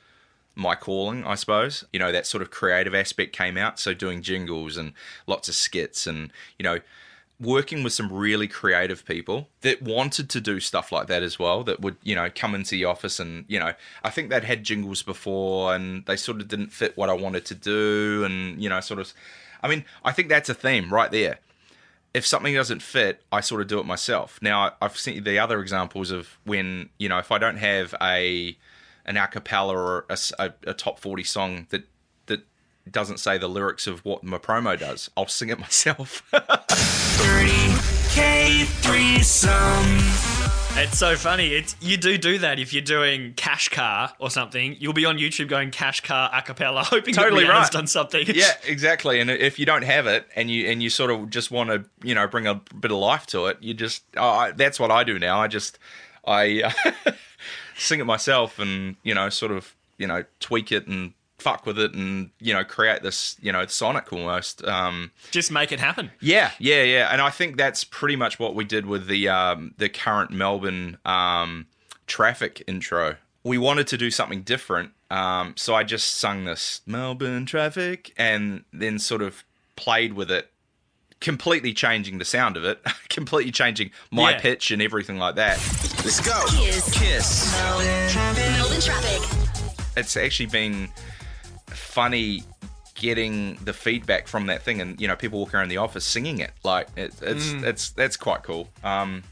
my 0.55 0.77
calling, 0.77 1.25
I 1.25 1.35
suppose. 1.35 1.85
You 1.93 1.99
know, 1.99 2.13
that 2.13 2.29
sort 2.29 2.41
of 2.43 2.53
creative 2.53 2.95
aspect 2.95 3.35
came 3.35 3.59
out. 3.59 3.81
So 3.81 3.95
doing 3.95 4.23
jingles 4.23 4.77
and 4.77 4.93
lots 5.27 5.49
of 5.49 5.57
skits 5.57 6.07
and, 6.07 6.33
you 6.57 6.63
know, 6.63 6.79
working 7.45 7.83
with 7.83 7.93
some 7.93 8.13
really 8.13 8.49
creative 8.49 9.05
people 9.05 9.49
that 9.61 9.83
wanted 9.83 10.29
to 10.31 10.41
do 10.41 10.61
stuff 10.61 10.91
like 10.91 11.07
that 11.09 11.23
as 11.23 11.39
well, 11.39 11.65
that 11.65 11.81
would, 11.81 11.97
you 12.03 12.15
know, 12.15 12.31
come 12.35 12.55
into 12.55 12.73
the 12.73 12.85
office 12.85 13.21
and, 13.21 13.45
you 13.49 13.59
know, 13.59 13.73
I 14.03 14.11
think 14.11 14.31
they'd 14.31 14.45
had 14.45 14.65
jingles 14.65 15.03
before 15.03 15.75
and 15.75 16.05
they 16.07 16.17
sort 16.17 16.41
of 16.41 16.49
didn't 16.49 16.73
fit 16.73 16.97
what 16.97 17.11
I 17.11 17.13
wanted 17.13 17.45
to 17.47 17.55
do 17.55 18.25
and, 18.25 18.63
you 18.63 18.69
know, 18.69 18.81
sort 18.81 19.01
of 19.01 19.13
I 19.63 19.69
mean, 19.69 19.85
I 20.05 20.13
think 20.13 20.29
that's 20.29 20.51
a 20.51 20.55
theme 20.55 20.93
right 20.93 21.11
there 21.11 21.39
if 22.15 22.25
something 22.25 22.55
doesn't 22.55 22.81
fit, 22.81 23.23
I 23.33 23.41
sort 23.41 23.61
of 23.61 23.67
do 23.67 23.81
it 23.81 23.87
myself. 23.87 24.39
Now, 24.41 24.75
I've 24.81 24.97
seen 24.97 25.25
the 25.25 25.41
other 25.41 25.61
examples 25.61 26.13
of 26.13 26.39
when 26.45 26.89
you 26.97 27.09
know 27.09 27.19
if 27.19 27.33
I 27.33 27.39
don't 27.39 27.57
have 27.57 27.95
a 28.01 28.57
an 29.05 29.17
a 29.17 29.27
cappella 29.27 29.77
or 29.77 30.07
a 30.39 30.75
top 30.75 31.01
forty 31.01 31.25
song 31.25 31.67
that 31.71 31.83
that 32.27 32.47
doesn't 32.91 33.19
say 33.19 33.37
the 33.37 33.49
lyrics 33.49 33.89
of 33.89 34.05
what 34.05 34.23
my 34.23 34.39
promo 34.39 34.79
does, 34.79 35.11
I'll 35.17 35.27
sing 35.27 35.49
it 35.49 35.59
myself. 35.59 36.23
30k 37.17 38.65
threesome. 38.83 40.25
It's 40.77 40.99
so 40.99 41.15
funny. 41.15 41.49
It's 41.55 41.77
you 41.81 41.97
do 41.97 42.19
do 42.19 42.39
that 42.39 42.59
if 42.59 42.73
you're 42.73 42.83
doing 42.83 43.35
Cash 43.35 43.69
Car 43.69 44.13
or 44.19 44.29
something. 44.29 44.77
You'll 44.81 44.93
be 44.93 45.05
on 45.05 45.19
YouTube 45.19 45.49
going 45.49 45.71
Cash 45.71 46.01
Car 46.01 46.29
a 46.33 46.43
cappella, 46.43 46.83
hoping 46.85 47.15
Totally 47.15 47.45
that 47.45 47.51
Rihanna's 47.51 47.63
right. 47.63 47.73
done 47.73 47.87
something. 47.87 48.27
yeah, 48.27 48.53
exactly. 48.67 49.21
And 49.21 49.31
if 49.31 49.59
you 49.61 49.67
don't 49.67 49.85
have 49.85 50.09
it, 50.09 50.27
and 50.35 50.51
you 50.51 50.67
and 50.69 50.83
you 50.83 50.91
sort 50.91 51.13
of 51.13 51.31
just 51.31 51.53
want 51.53 51.71
to, 51.71 51.85
you 52.03 52.15
know, 52.15 52.27
bring 52.27 52.49
a 52.49 52.57
bit 52.57 52.91
of 52.91 52.99
life 52.99 53.27
to 53.29 53.47
it, 53.47 53.59
you 53.61 53.75
just 53.75 54.03
oh, 54.17 54.29
I, 54.29 54.51
that's 54.51 54.81
what 54.81 54.91
I 54.91 55.05
do 55.05 55.19
now. 55.19 55.41
I 55.41 55.47
just 55.47 55.79
I 56.27 56.63
uh, 56.85 57.13
sing 57.77 58.01
it 58.01 58.05
myself, 58.05 58.59
and 58.59 58.97
you 59.05 59.15
know, 59.15 59.29
sort 59.29 59.53
of 59.53 59.75
you 59.99 60.09
know, 60.09 60.25
tweak 60.41 60.73
it 60.73 60.89
and 60.89 61.13
fuck 61.39 61.67
with 61.67 61.79
it, 61.79 61.95
and 61.95 62.31
you 62.41 62.53
know, 62.55 62.65
create 62.65 63.03
this 63.03 63.37
you 63.41 63.53
know, 63.53 63.67
sonic 63.67 64.13
almost. 64.13 64.65
Um, 64.65 65.11
Just 65.31 65.51
make 65.51 65.73
it 65.73 65.81
happen. 65.81 66.11
yeah, 66.21 66.53
yeah, 66.59 66.83
yeah. 66.83 67.09
And 67.13 67.21
I 67.21 67.31
think 67.31 67.57
that's 67.57 67.85
pretty 67.85 68.17
much 68.17 68.39
what 68.39 68.55
we 68.55 68.65
did 68.65 68.87
with 68.87 69.07
the 69.07 69.29
um, 69.29 69.75
the 69.79 69.89
current 69.89 70.31
Melbourne 70.31 70.99
um, 71.05 71.67
traffic 72.07 72.63
intro. 72.67 73.17
We 73.43 73.59
wanted 73.59 73.87
to 73.89 73.99
do 73.99 74.11
something 74.11 74.43
different, 74.43 74.93
um, 75.11 75.53
so 75.57 75.75
I 75.75 75.83
just 75.85 76.15
sung 76.15 76.45
this 76.47 76.81
Melbourne 76.87 77.45
traffic, 77.47 78.15
and 78.17 78.65
then 78.73 78.99
sort 78.99 79.21
of 79.21 79.45
played 79.77 80.15
with 80.15 80.31
it, 80.31 80.51
completely 81.21 81.75
changing 81.75 82.17
the 82.19 82.25
sound 82.25 82.57
of 82.57 82.65
it, 82.65 82.81
completely 83.11 83.53
changing 83.53 83.91
my 84.11 84.31
Yeah. 84.31 84.41
pitch 84.41 84.71
and 84.71 84.81
everything 84.81 85.19
like 85.19 85.35
that. 85.35 85.59
Let's 86.05 86.21
go. 86.21 86.43
Kiss. 86.49 86.91
Kiss. 86.99 87.53
Melbourne 87.61 88.81
traffic. 88.81 89.21
It's 89.97 90.17
actually 90.17 90.47
been 90.47 90.89
funny 91.95 92.43
getting 92.95 93.57
the 93.65 93.73
feedback 93.73 94.29
from 94.29 94.47
that 94.47 94.63
thing, 94.63 94.81
and 94.81 95.01
you 95.01 95.09
know, 95.09 95.17
people 95.17 95.39
walk 95.41 95.55
around 95.55 95.69
the 95.69 95.77
office 95.79 96.05
singing 96.05 96.39
it. 96.41 96.51
Like 96.63 96.89
it, 96.97 97.15
it's 97.23 97.47
Mm. 97.53 97.63
it's 97.65 97.91
that's 97.91 98.17
quite 98.17 98.43
cool. 98.43 98.69
Um, 98.83 99.23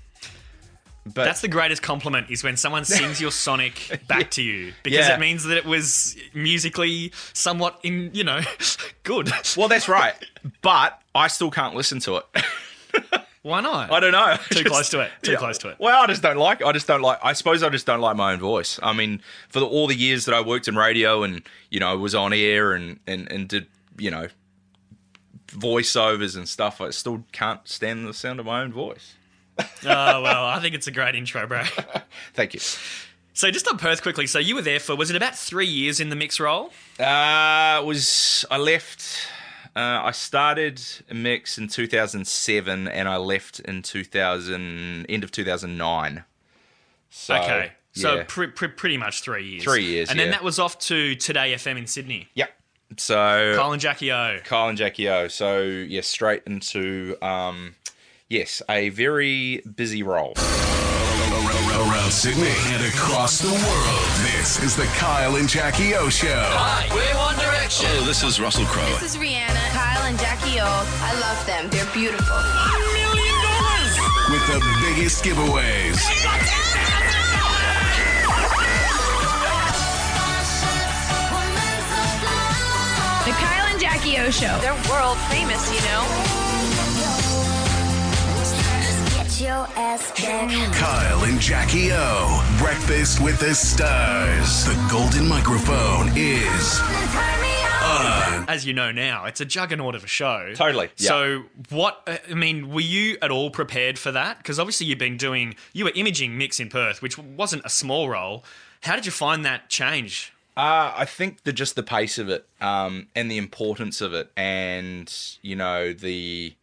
but 1.04 1.24
That's 1.24 1.40
the 1.40 1.48
greatest 1.48 1.82
compliment 1.82 2.30
is 2.30 2.44
when 2.44 2.56
someone 2.56 2.84
sings 2.84 3.20
your 3.20 3.32
Sonic 3.32 4.00
back 4.08 4.30
to 4.32 4.42
you 4.42 4.72
because 4.84 5.08
Yeah. 5.08 5.14
it 5.16 5.20
means 5.20 5.42
that 5.44 5.56
it 5.56 5.64
was 5.64 6.16
musically 6.32 7.10
somewhat 7.32 7.80
in, 7.82 8.10
you 8.14 8.22
know, 8.22 8.40
good. 9.02 9.28
well, 9.56 9.66
that's 9.68 9.88
right. 9.88 10.14
But 10.62 11.00
I 11.14 11.26
still 11.26 11.50
can't 11.50 11.74
listen 11.74 11.98
to 12.00 12.16
it. 12.18 12.24
Why 13.42 13.60
not? 13.60 13.90
I 13.90 13.98
don't 13.98 14.12
know. 14.12 14.36
Too 14.50 14.64
close 14.70 14.88
to 14.90 15.00
it. 15.00 15.10
Too 15.22 15.36
close 15.36 15.58
to 15.58 15.68
it. 15.68 15.76
Well, 15.80 16.02
I 16.02 16.06
just 16.06 16.22
don't 16.22 16.36
like. 16.36 16.60
it. 16.60 16.66
I 16.66 16.72
just 16.72 16.86
don't 16.86 17.02
like. 17.02 17.18
I 17.22 17.32
suppose 17.32 17.62
I 17.62 17.68
just 17.70 17.86
don't 17.86 18.00
like 18.00 18.16
my 18.16 18.32
own 18.32 18.38
voice. 18.38 18.78
I 18.82 18.92
mean, 18.92 19.20
for 19.48 19.58
the, 19.60 19.66
all 19.66 19.88
the 19.88 19.96
years 19.96 20.26
that 20.26 20.34
I 20.34 20.40
worked 20.40 20.68
in 20.68 20.76
radio 20.76 21.22
and 21.24 21.42
you 21.70 21.80
know 21.80 21.98
was 21.98 22.14
on 22.14 22.32
air 22.32 22.72
and 22.72 23.00
and 23.06 23.30
and 23.32 23.48
did 23.48 23.66
you 23.98 24.10
know 24.12 24.28
voiceovers 25.48 26.36
and 26.36 26.48
stuff, 26.48 26.80
I 26.80 26.90
still 26.90 27.24
can't 27.32 27.66
stand 27.68 28.06
the 28.06 28.14
sound 28.14 28.40
of 28.40 28.46
my 28.46 28.62
own 28.62 28.72
voice. 28.72 29.14
Oh, 29.84 30.22
well, 30.22 30.46
I 30.46 30.60
think 30.60 30.74
it's 30.74 30.86
a 30.86 30.90
great 30.90 31.14
intro, 31.14 31.46
bro. 31.46 31.62
Thank 32.34 32.54
you. 32.54 32.60
So 33.34 33.50
just 33.50 33.68
on 33.68 33.76
Perth 33.78 34.00
quickly. 34.00 34.26
So 34.26 34.38
you 34.38 34.54
were 34.54 34.62
there 34.62 34.80
for, 34.80 34.96
was 34.96 35.10
it 35.10 35.16
about 35.16 35.36
three 35.36 35.66
years 35.66 36.00
in 36.00 36.08
the 36.08 36.16
mix 36.16 36.40
role? 36.40 36.70
Uh, 36.98 37.80
it 37.82 37.84
was 37.84 38.44
I 38.50 38.56
left. 38.58 39.26
Uh, 39.74 40.00
I 40.04 40.10
started 40.10 40.82
mix 41.10 41.56
in 41.56 41.68
2007 41.68 42.88
and 42.88 43.08
I 43.08 43.16
left 43.16 43.60
in 43.60 43.82
2000 43.82 45.06
end 45.08 45.24
of 45.24 45.30
2009. 45.32 46.24
So, 47.10 47.34
Okay. 47.36 47.72
So 47.94 48.16
yeah. 48.16 48.24
pre- 48.26 48.46
pre- 48.48 48.68
pretty 48.68 48.96
much 48.96 49.20
three 49.22 49.44
years. 49.46 49.64
Three 49.64 49.84
years, 49.84 50.08
And 50.10 50.18
then 50.18 50.30
that 50.30 50.42
was 50.42 50.58
off 50.58 50.78
to 50.80 51.14
2Day 51.14 51.52
FM 51.54 51.76
in 51.78 51.86
Sydney. 51.86 52.28
Yep. 52.34 52.50
So 52.98 53.54
Kyle 53.56 53.72
and 53.72 53.80
Jackie 53.80 54.12
O. 54.12 54.38
Kyle 54.44 54.68
and 54.68 54.76
Jackie 54.78 55.08
O. 55.08 55.28
So 55.28 55.62
yes, 55.62 56.06
straight 56.06 56.42
into 56.46 57.16
um, 57.22 57.74
yes, 58.28 58.60
a 58.68 58.90
very 58.90 59.62
busy 59.76 60.02
role. 60.02 60.34
Around 60.36 62.10
Sydney 62.12 62.52
and 62.66 62.84
across 62.94 63.40
the 63.40 63.48
world, 63.50 64.32
this 64.32 64.62
is 64.62 64.76
the 64.76 64.84
Kyle 64.98 65.36
and 65.36 65.48
Jackie 65.48 65.94
O 65.94 66.08
Show. 66.10 66.28
Hi, 66.28 66.86
we're 66.94 67.16
One 67.18 67.34
Direction. 67.34 67.41
This 68.12 68.24
is 68.24 68.38
Russell 68.38 68.66
Crowe. 68.66 68.84
This 69.00 69.14
is 69.14 69.16
Rihanna, 69.16 69.70
Kyle, 69.72 70.02
and 70.02 70.18
Jackie 70.18 70.60
O. 70.60 70.66
I 70.66 71.18
love 71.18 71.46
them. 71.46 71.70
They're 71.70 71.88
beautiful. 71.94 72.36
A 72.36 72.76
million 72.92 73.36
dollars! 73.40 73.94
with 74.28 74.44
the 74.52 74.60
biggest 74.84 75.24
giveaways. 75.24 75.96
The 83.24 83.32
Kyle 83.32 83.66
and 83.72 83.80
Jackie 83.80 84.18
O 84.18 84.28
Show. 84.28 84.58
They're 84.60 84.76
world 84.92 85.16
famous, 85.32 85.72
you 85.72 85.80
know. 85.88 86.04
Get 89.16 89.40
your 89.40 89.66
ass 89.80 90.12
back. 90.20 90.74
Kyle 90.74 91.24
and 91.24 91.40
Jackie 91.40 91.92
O. 91.92 92.56
Breakfast 92.58 93.20
with 93.20 93.40
the 93.40 93.54
Stars. 93.54 94.66
The 94.66 94.88
golden 94.90 95.26
microphone 95.26 96.10
is 96.14 96.78
on. 96.82 97.41
As 98.48 98.66
you 98.66 98.72
know 98.72 98.92
now, 98.92 99.24
it's 99.24 99.40
a 99.40 99.44
juggernaut 99.44 99.94
of 99.94 100.04
a 100.04 100.08
show. 100.08 100.52
Totally, 100.54 100.90
yeah. 100.96 101.08
So 101.08 101.44
what, 101.70 102.02
uh, 102.06 102.18
I 102.30 102.34
mean, 102.34 102.70
were 102.70 102.80
you 102.80 103.18
at 103.22 103.30
all 103.30 103.50
prepared 103.50 103.98
for 103.98 104.12
that? 104.12 104.38
Because 104.38 104.58
obviously 104.58 104.86
you've 104.86 104.98
been 104.98 105.16
doing, 105.16 105.54
you 105.72 105.84
were 105.84 105.92
imaging 105.94 106.36
mix 106.36 106.60
in 106.60 106.68
Perth, 106.68 107.02
which 107.02 107.18
wasn't 107.18 107.62
a 107.64 107.70
small 107.70 108.08
role. 108.08 108.44
How 108.82 108.94
did 108.94 109.06
you 109.06 109.12
find 109.12 109.44
that 109.44 109.68
change? 109.68 110.32
Uh, 110.56 110.92
I 110.94 111.04
think 111.06 111.44
the 111.44 111.52
just 111.52 111.76
the 111.76 111.82
pace 111.82 112.18
of 112.18 112.28
it, 112.28 112.46
um, 112.60 113.06
and 113.14 113.30
the 113.30 113.38
importance 113.38 114.02
of 114.02 114.12
it, 114.12 114.30
and 114.36 115.10
you 115.40 115.56
know 115.56 115.94
the 115.94 116.54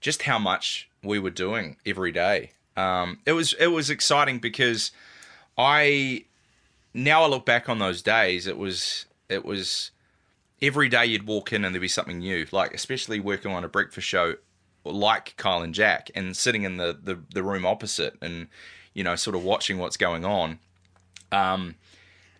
just 0.00 0.22
how 0.22 0.38
much 0.38 0.88
we 1.02 1.18
were 1.18 1.30
doing 1.30 1.76
every 1.84 2.10
day. 2.10 2.52
Um, 2.76 3.18
it 3.26 3.32
was 3.32 3.52
it 3.54 3.66
was 3.66 3.90
exciting 3.90 4.38
because 4.38 4.92
I 5.58 6.24
now 6.94 7.22
I 7.22 7.26
look 7.26 7.44
back 7.44 7.68
on 7.68 7.80
those 7.80 8.00
days. 8.00 8.46
It 8.46 8.56
was 8.56 9.04
it 9.28 9.44
was 9.44 9.90
every 10.60 10.88
day 10.88 11.06
you'd 11.06 11.26
walk 11.26 11.52
in 11.52 11.64
and 11.64 11.74
there'd 11.74 11.80
be 11.80 11.88
something 11.88 12.18
new. 12.18 12.46
Like 12.52 12.74
especially 12.74 13.20
working 13.20 13.52
on 13.52 13.64
a 13.64 13.68
breakfast 13.68 14.06
show 14.06 14.34
like 14.84 15.34
Kyle 15.36 15.62
and 15.62 15.74
Jack, 15.74 16.10
and 16.14 16.36
sitting 16.36 16.62
in 16.62 16.76
the 16.76 16.98
the, 17.02 17.18
the 17.32 17.42
room 17.42 17.66
opposite, 17.66 18.16
and 18.22 18.48
you 18.94 19.04
know 19.04 19.16
sort 19.16 19.36
of 19.36 19.44
watching 19.44 19.78
what's 19.78 19.96
going 19.96 20.24
on. 20.24 20.58
Um, 21.30 21.74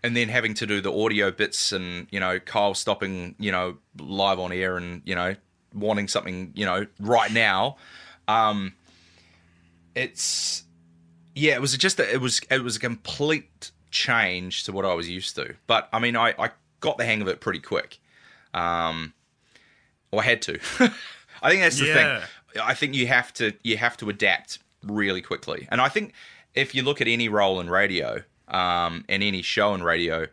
and 0.03 0.17
then 0.17 0.29
having 0.29 0.55
to 0.55 0.67
do 0.67 0.81
the 0.81 0.93
audio 0.93 1.31
bits 1.31 1.73
and 1.73 2.07
you 2.11 2.21
know 2.21 2.39
Kyle 2.39 2.75
stopping 2.75 3.35
you 3.39 3.53
know 3.53 3.77
live 3.99 4.39
on 4.39 4.53
air 4.53 4.77
and 4.77 5.03
you 5.05 5.15
know 5.15 5.35
wanting 5.75 6.09
something 6.09 6.53
you 6.55 6.65
know 6.65 6.87
right 6.99 7.31
now 7.31 7.77
um 8.27 8.73
it's 9.95 10.65
yeah 11.35 11.55
it 11.55 11.61
was 11.61 11.77
just 11.77 12.01
a, 12.01 12.13
it 12.13 12.21
was 12.21 12.41
it 12.51 12.63
was 12.63 12.77
a 12.77 12.81
complete 12.81 13.71
change 13.91 14.65
to 14.65 14.73
what 14.73 14.85
I 14.85 14.95
was 14.95 15.09
used 15.09 15.35
to 15.37 15.55
but 15.67 15.89
I 15.93 15.99
mean 15.99 16.17
I 16.17 16.35
I 16.39 16.51
got 16.81 16.97
the 16.97 17.05
hang 17.05 17.21
of 17.21 17.29
it 17.29 17.41
pretty 17.41 17.61
quick 17.61 17.99
um 18.55 19.13
or 20.11 20.23
had 20.23 20.43
to 20.43 20.59
I 21.43 21.51
think 21.51 21.63
that's 21.63 21.79
the 21.79 21.87
Yeah. 21.87 22.21
thing 22.55 22.63
I 22.63 22.75
think 22.75 22.95
you 22.95 23.07
have 23.09 23.33
to 23.35 23.53
you 23.63 23.77
have 23.77 23.97
to 23.99 24.09
adapt 24.11 24.59
really 24.83 25.21
quickly 25.23 25.67
and 25.71 25.81
I 25.81 25.89
think 25.89 26.13
if 26.55 26.75
you 26.75 26.83
look 26.83 27.01
at 27.01 27.09
any 27.09 27.29
role 27.29 27.61
in 27.61 27.69
radio 27.71 28.23
um, 28.49 29.05
and 29.09 29.23
any 29.23 29.43
show 29.43 29.75
in 29.75 29.83
radio, 29.83 30.27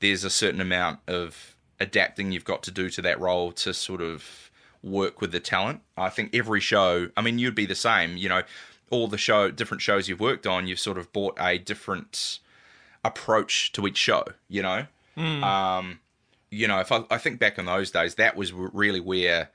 there's 0.00 0.24
a 0.24 0.30
certain 0.30 0.60
amount 0.60 0.98
of 1.06 1.54
adapting 1.78 2.32
you've 2.32 2.44
got 2.44 2.62
to 2.64 2.70
do 2.72 2.90
to 2.90 3.00
that 3.02 3.18
role 3.20 3.52
to 3.52 3.72
sort 3.72 4.02
of 4.02 4.50
work 4.82 5.20
with 5.20 5.30
the 5.30 5.38
talent. 5.40 5.80
I 5.96 6.08
think 6.10 6.34
every 6.34 6.60
show, 6.60 7.10
I 7.16 7.22
mean, 7.22 7.38
you'd 7.38 7.54
be 7.54 7.64
the 7.66 7.76
same. 7.76 8.16
You 8.16 8.28
know, 8.28 8.42
all 8.90 9.06
the 9.06 9.16
show, 9.16 9.50
different 9.52 9.80
shows 9.80 10.08
you've 10.08 10.20
worked 10.20 10.46
on, 10.46 10.66
you've 10.66 10.80
sort 10.80 10.98
of 10.98 11.12
bought 11.12 11.38
a 11.40 11.56
different 11.58 12.40
approach 13.04 13.70
to 13.72 13.86
each 13.86 13.96
show. 13.96 14.24
You 14.48 14.62
know, 14.62 14.86
um, 15.16 16.00
you 16.50 16.66
know, 16.68 16.80
if 16.80 16.92
I, 16.92 17.04
I 17.10 17.18
think 17.18 17.38
back 17.38 17.58
on 17.58 17.66
those 17.66 17.90
days, 17.90 18.16
that 18.16 18.36
was 18.36 18.52
really 18.52 19.00
where 19.00 19.50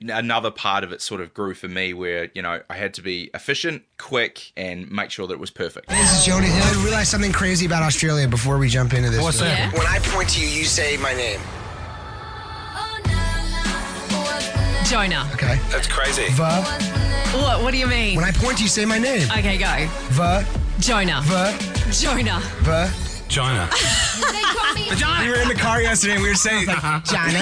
another 0.00 0.50
part 0.50 0.84
of 0.84 0.92
it 0.92 1.02
sort 1.02 1.20
of 1.20 1.34
grew 1.34 1.54
for 1.54 1.66
me 1.66 1.92
where 1.92 2.30
you 2.32 2.40
know 2.40 2.60
i 2.70 2.76
had 2.76 2.94
to 2.94 3.02
be 3.02 3.28
efficient 3.34 3.82
quick 3.98 4.52
and 4.56 4.88
make 4.92 5.10
sure 5.10 5.26
that 5.26 5.34
it 5.34 5.40
was 5.40 5.50
perfect 5.50 5.88
This 5.88 6.20
is 6.20 6.24
Jody 6.24 6.46
Hill. 6.46 6.62
I 6.62 6.84
realized 6.84 7.10
something 7.10 7.32
crazy 7.32 7.66
about 7.66 7.82
Australia 7.82 8.28
before 8.28 8.58
we 8.58 8.68
jump 8.68 8.94
into 8.94 9.10
this. 9.10 9.20
What's 9.20 9.40
that? 9.40 9.72
When 9.72 9.86
I 9.88 9.98
point 9.98 10.28
to 10.30 10.40
you, 10.40 10.46
you 10.46 10.64
say 10.64 10.96
my 10.98 11.14
name. 11.14 11.40
Jonah. 14.88 15.28
Okay. 15.34 15.58
That's 15.68 15.86
crazy. 15.86 16.28
Va. 16.30 16.62
What? 17.36 17.62
What 17.62 17.72
do 17.72 17.78
you 17.78 17.86
mean? 17.86 18.16
When 18.16 18.24
I 18.24 18.30
point 18.30 18.56
to 18.58 18.62
you, 18.62 18.68
say 18.70 18.86
my 18.86 18.98
name. 18.98 19.28
Okay, 19.30 19.58
go. 19.58 19.86
Va. 20.12 20.46
Jonah. 20.78 21.20
Va. 21.24 21.58
Jonah. 21.92 22.40
Va. 22.62 23.17
China. 23.28 23.68
We 25.20 25.28
were 25.28 25.40
in 25.40 25.48
the 25.48 25.54
car 25.58 25.82
yesterday 25.82 26.14
and 26.14 26.22
we 26.22 26.28
were 26.28 26.34
saying 26.34 26.66
like 26.66 27.04
Jana. 27.04 27.38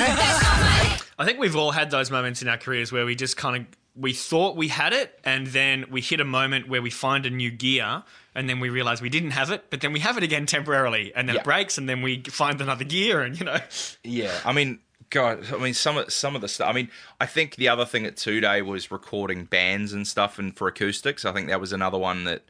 I 1.18 1.24
think 1.24 1.38
we've 1.38 1.56
all 1.56 1.70
had 1.70 1.90
those 1.90 2.10
moments 2.10 2.42
in 2.42 2.48
our 2.48 2.58
careers 2.58 2.92
where 2.92 3.06
we 3.06 3.14
just 3.14 3.36
kind 3.36 3.56
of 3.62 3.66
we 3.98 4.12
thought 4.12 4.56
we 4.56 4.68
had 4.68 4.92
it, 4.92 5.18
and 5.24 5.46
then 5.46 5.86
we 5.90 6.02
hit 6.02 6.20
a 6.20 6.24
moment 6.24 6.68
where 6.68 6.82
we 6.82 6.90
find 6.90 7.24
a 7.24 7.30
new 7.30 7.50
gear, 7.50 8.02
and 8.34 8.46
then 8.46 8.60
we 8.60 8.68
realize 8.68 9.00
we 9.00 9.08
didn't 9.08 9.30
have 9.30 9.50
it, 9.50 9.64
but 9.70 9.80
then 9.80 9.92
we 9.94 10.00
have 10.00 10.18
it 10.18 10.22
again 10.22 10.44
temporarily, 10.44 11.14
and 11.14 11.26
then 11.26 11.36
Yeah. 11.36 11.40
it 11.40 11.44
breaks, 11.44 11.78
and 11.78 11.88
then 11.88 12.02
we 12.02 12.20
find 12.24 12.60
another 12.60 12.84
gear, 12.84 13.22
and 13.22 13.38
you 13.40 13.46
know, 13.46 13.56
yeah 14.04 14.38
i 14.44 14.52
mean 14.52 14.80
god 15.08 15.46
i 15.52 15.56
mean 15.56 15.72
some 15.72 15.96
of 15.96 16.12
some 16.12 16.34
of 16.34 16.42
the 16.42 16.48
stuff 16.48 16.68
i 16.68 16.72
mean 16.72 16.90
i 17.20 17.26
think 17.26 17.54
the 17.56 17.68
other 17.68 17.84
thing 17.84 18.04
at 18.04 18.16
2Day 18.16 18.60
was 18.66 18.90
recording 18.90 19.44
bands 19.44 19.92
and 19.92 20.04
stuff 20.06 20.36
and 20.36 20.56
for 20.56 20.66
acoustics 20.66 21.24
i 21.24 21.30
think 21.32 21.46
that 21.48 21.60
was 21.60 21.72
another 21.72 21.96
one 21.96 22.24
that 22.24 22.42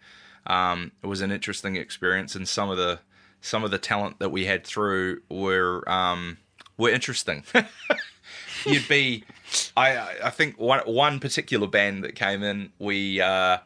um 0.47 0.91
it 1.03 1.07
was 1.07 1.21
an 1.21 1.31
interesting 1.31 1.77
experience 1.77 2.35
and 2.35 2.49
some 2.49 2.71
of 2.71 2.79
the 2.79 2.99
some 3.47 3.63
of 3.63 3.71
the 3.71 3.79
talent 3.79 4.19
that 4.19 4.31
we 4.31 4.45
had 4.45 4.67
through 4.67 5.23
were 5.31 5.89
um 5.89 6.37
were 6.77 6.91
interesting. 6.91 7.45
You'd 8.67 8.89
be 8.89 9.25
I 9.77 10.17
I 10.25 10.31
think 10.31 10.59
one 10.59 10.81
one 10.81 11.21
particular 11.21 11.69
band 11.69 12.03
that 12.05 12.17
came 12.17 12.43
in 12.43 12.73
we 12.79 13.21
uh 13.21 13.59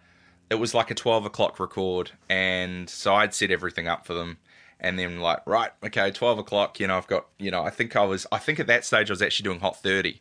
it 0.51 0.57
was 0.57 0.75
like 0.75 0.91
a 0.91 0.95
12 0.95 1.25
o'clock 1.25 1.59
record 1.59 2.11
and 2.29 2.91
so 2.91 3.15
I'd 3.15 3.33
set 3.33 3.51
everything 3.51 3.89
up 3.89 4.07
for 4.07 4.13
them 4.15 4.39
and 4.79 4.99
then 4.99 5.21
like 5.21 5.41
right 5.47 5.71
okay 5.85 6.11
12 6.11 6.39
o'clock 6.41 6.79
you 6.79 6.87
know 6.87 6.99
I've 6.99 7.07
got 7.07 7.27
you 7.39 7.51
know 7.51 7.63
I 7.63 7.71
think 7.71 7.97
I 7.97 8.05
was 8.05 8.27
I 8.31 8.39
think 8.39 8.61
at 8.61 8.67
that 8.67 8.85
stage 8.85 9.11
I 9.11 9.13
was 9.13 9.23
actually 9.23 9.45
doing 9.45 9.61
hot 9.61 9.83
30 9.83 10.21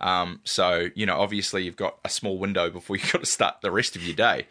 um 0.00 0.40
so 0.44 0.88
you 0.94 1.04
know 1.04 1.18
obviously 1.20 1.64
you've 1.64 1.76
got 1.76 1.98
a 2.04 2.08
small 2.08 2.38
window 2.38 2.70
before 2.70 2.96
you've 3.00 3.12
got 3.12 3.20
to 3.20 3.26
start 3.26 3.56
the 3.60 3.70
rest 3.70 3.96
of 3.96 4.02
your 4.02 4.16
day 4.16 4.46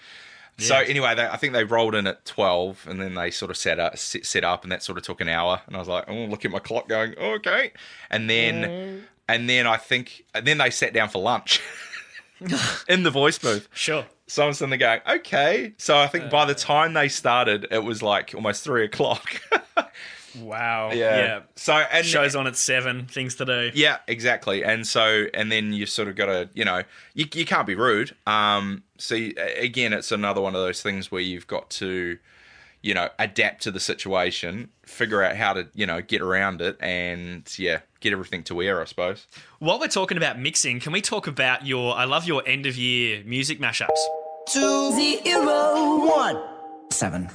so 0.58 0.76
anyway, 0.78 1.16
they, 1.16 1.26
I 1.26 1.38
think 1.38 1.54
they 1.54 1.64
rolled 1.64 1.96
in 1.96 2.08
at 2.08 2.26
twelve, 2.26 2.86
and 2.90 3.02
then 3.02 3.14
they 3.16 3.32
sort 3.32 3.52
of 3.52 3.58
set 3.58 3.80
up, 3.80 3.98
set, 3.98 4.26
set 4.26 4.44
up, 4.44 4.64
and 4.64 4.72
that 4.72 4.84
sort 4.84 4.98
of 4.98 5.04
took 5.04 5.22
an 5.22 5.30
hour. 5.30 5.62
And 5.68 5.76
I 5.76 5.80
was 5.80 5.88
like, 5.88 6.06
oh, 6.08 6.26
look 6.26 6.46
at 6.46 6.52
my 6.52 6.60
clock, 6.60 6.88
going, 6.88 7.16
okay. 7.18 7.72
And 8.10 8.30
then, 8.30 9.06
and 9.28 9.50
then 9.50 9.68
I 9.68 9.78
think, 9.78 10.26
and 10.34 10.46
then 10.46 10.58
they 10.58 10.70
sat 10.70 10.94
down 10.94 11.10
for 11.10 11.22
lunch 11.22 11.62
in 12.88 13.04
the 13.04 13.12
voice 13.12 13.38
booth. 13.40 13.68
sure. 13.74 14.06
So 14.30 14.46
I'm 14.46 14.52
sitting 14.54 14.72
there 14.72 14.80
going, 14.80 15.20
okay. 15.20 15.74
So 15.78 15.98
I 15.98 16.08
think 16.08 16.30
by 16.30 16.44
the 16.44 16.54
time 16.54 16.94
they 16.94 17.08
started, 17.08 17.66
it 17.72 17.84
was 17.84 18.04
like 18.04 18.34
almost 18.36 18.64
three 18.64 18.84
o'clock. 18.84 19.42
Wow. 20.40 20.92
Yeah. 20.92 21.18
Yeah. 21.18 21.40
So 21.56 21.74
and 21.74 22.06
Shows 22.06 22.36
on 22.36 22.48
at 22.48 22.56
seven. 22.56 23.06
Things 23.08 23.36
to 23.36 23.46
do. 23.46 23.72
Yeah, 23.74 23.98
exactly. 24.08 24.64
And 24.64 24.86
so, 24.86 25.26
and 25.34 25.52
then 25.52 25.74
you 25.74 25.86
sort 25.86 26.08
of 26.08 26.16
got 26.16 26.28
to, 26.28 26.50
you 26.54 26.66
know, 26.66 26.84
you, 27.14 27.26
you 27.34 27.46
can't 27.46 27.66
be 27.66 27.76
rude. 27.76 28.16
Um, 28.26 28.84
so 28.98 29.16
again, 29.16 29.94
it's 29.94 30.12
another 30.12 30.42
one 30.42 30.56
of 30.56 30.62
those 30.62 30.82
things 30.82 31.12
where 31.12 31.22
you've 31.22 31.48
got 31.48 31.70
to, 31.72 32.18
you 32.82 32.94
know, 32.94 33.10
adapt 33.20 33.64
to 33.64 33.72
the 33.72 33.80
situation, 33.80 34.70
figure 34.84 35.24
out 35.24 35.36
how 35.36 35.54
to, 35.54 35.68
you 35.74 35.86
know, 35.86 36.02
get 36.02 36.22
around 36.22 36.62
it, 36.62 36.78
and 36.80 37.52
yeah, 37.58 37.80
get 38.00 38.14
everything 38.14 38.44
to 38.44 38.62
air, 38.62 38.82
I 38.82 38.86
suppose. 38.86 39.28
While 39.60 39.80
we're 39.80 39.88
talking 39.88 40.18
about 40.18 40.40
mixing, 40.40 40.80
can 40.80 40.92
we 40.92 41.02
talk 41.02 41.28
about 41.28 41.66
your? 41.66 41.96
I 41.96 42.06
love 42.06 42.26
your 42.26 42.44
end 42.48 42.66
of 42.66 42.78
year 42.78 43.24
music 43.26 43.60
mashups. 43.60 43.90
Two 44.48 44.92
zero 44.92 46.06
one 46.06 46.42
seven. 46.92 47.30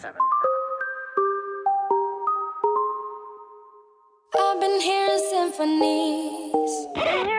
I've 4.34 4.60
been 4.60 4.80
hearing 4.80 5.18
symphonies. 5.30 7.31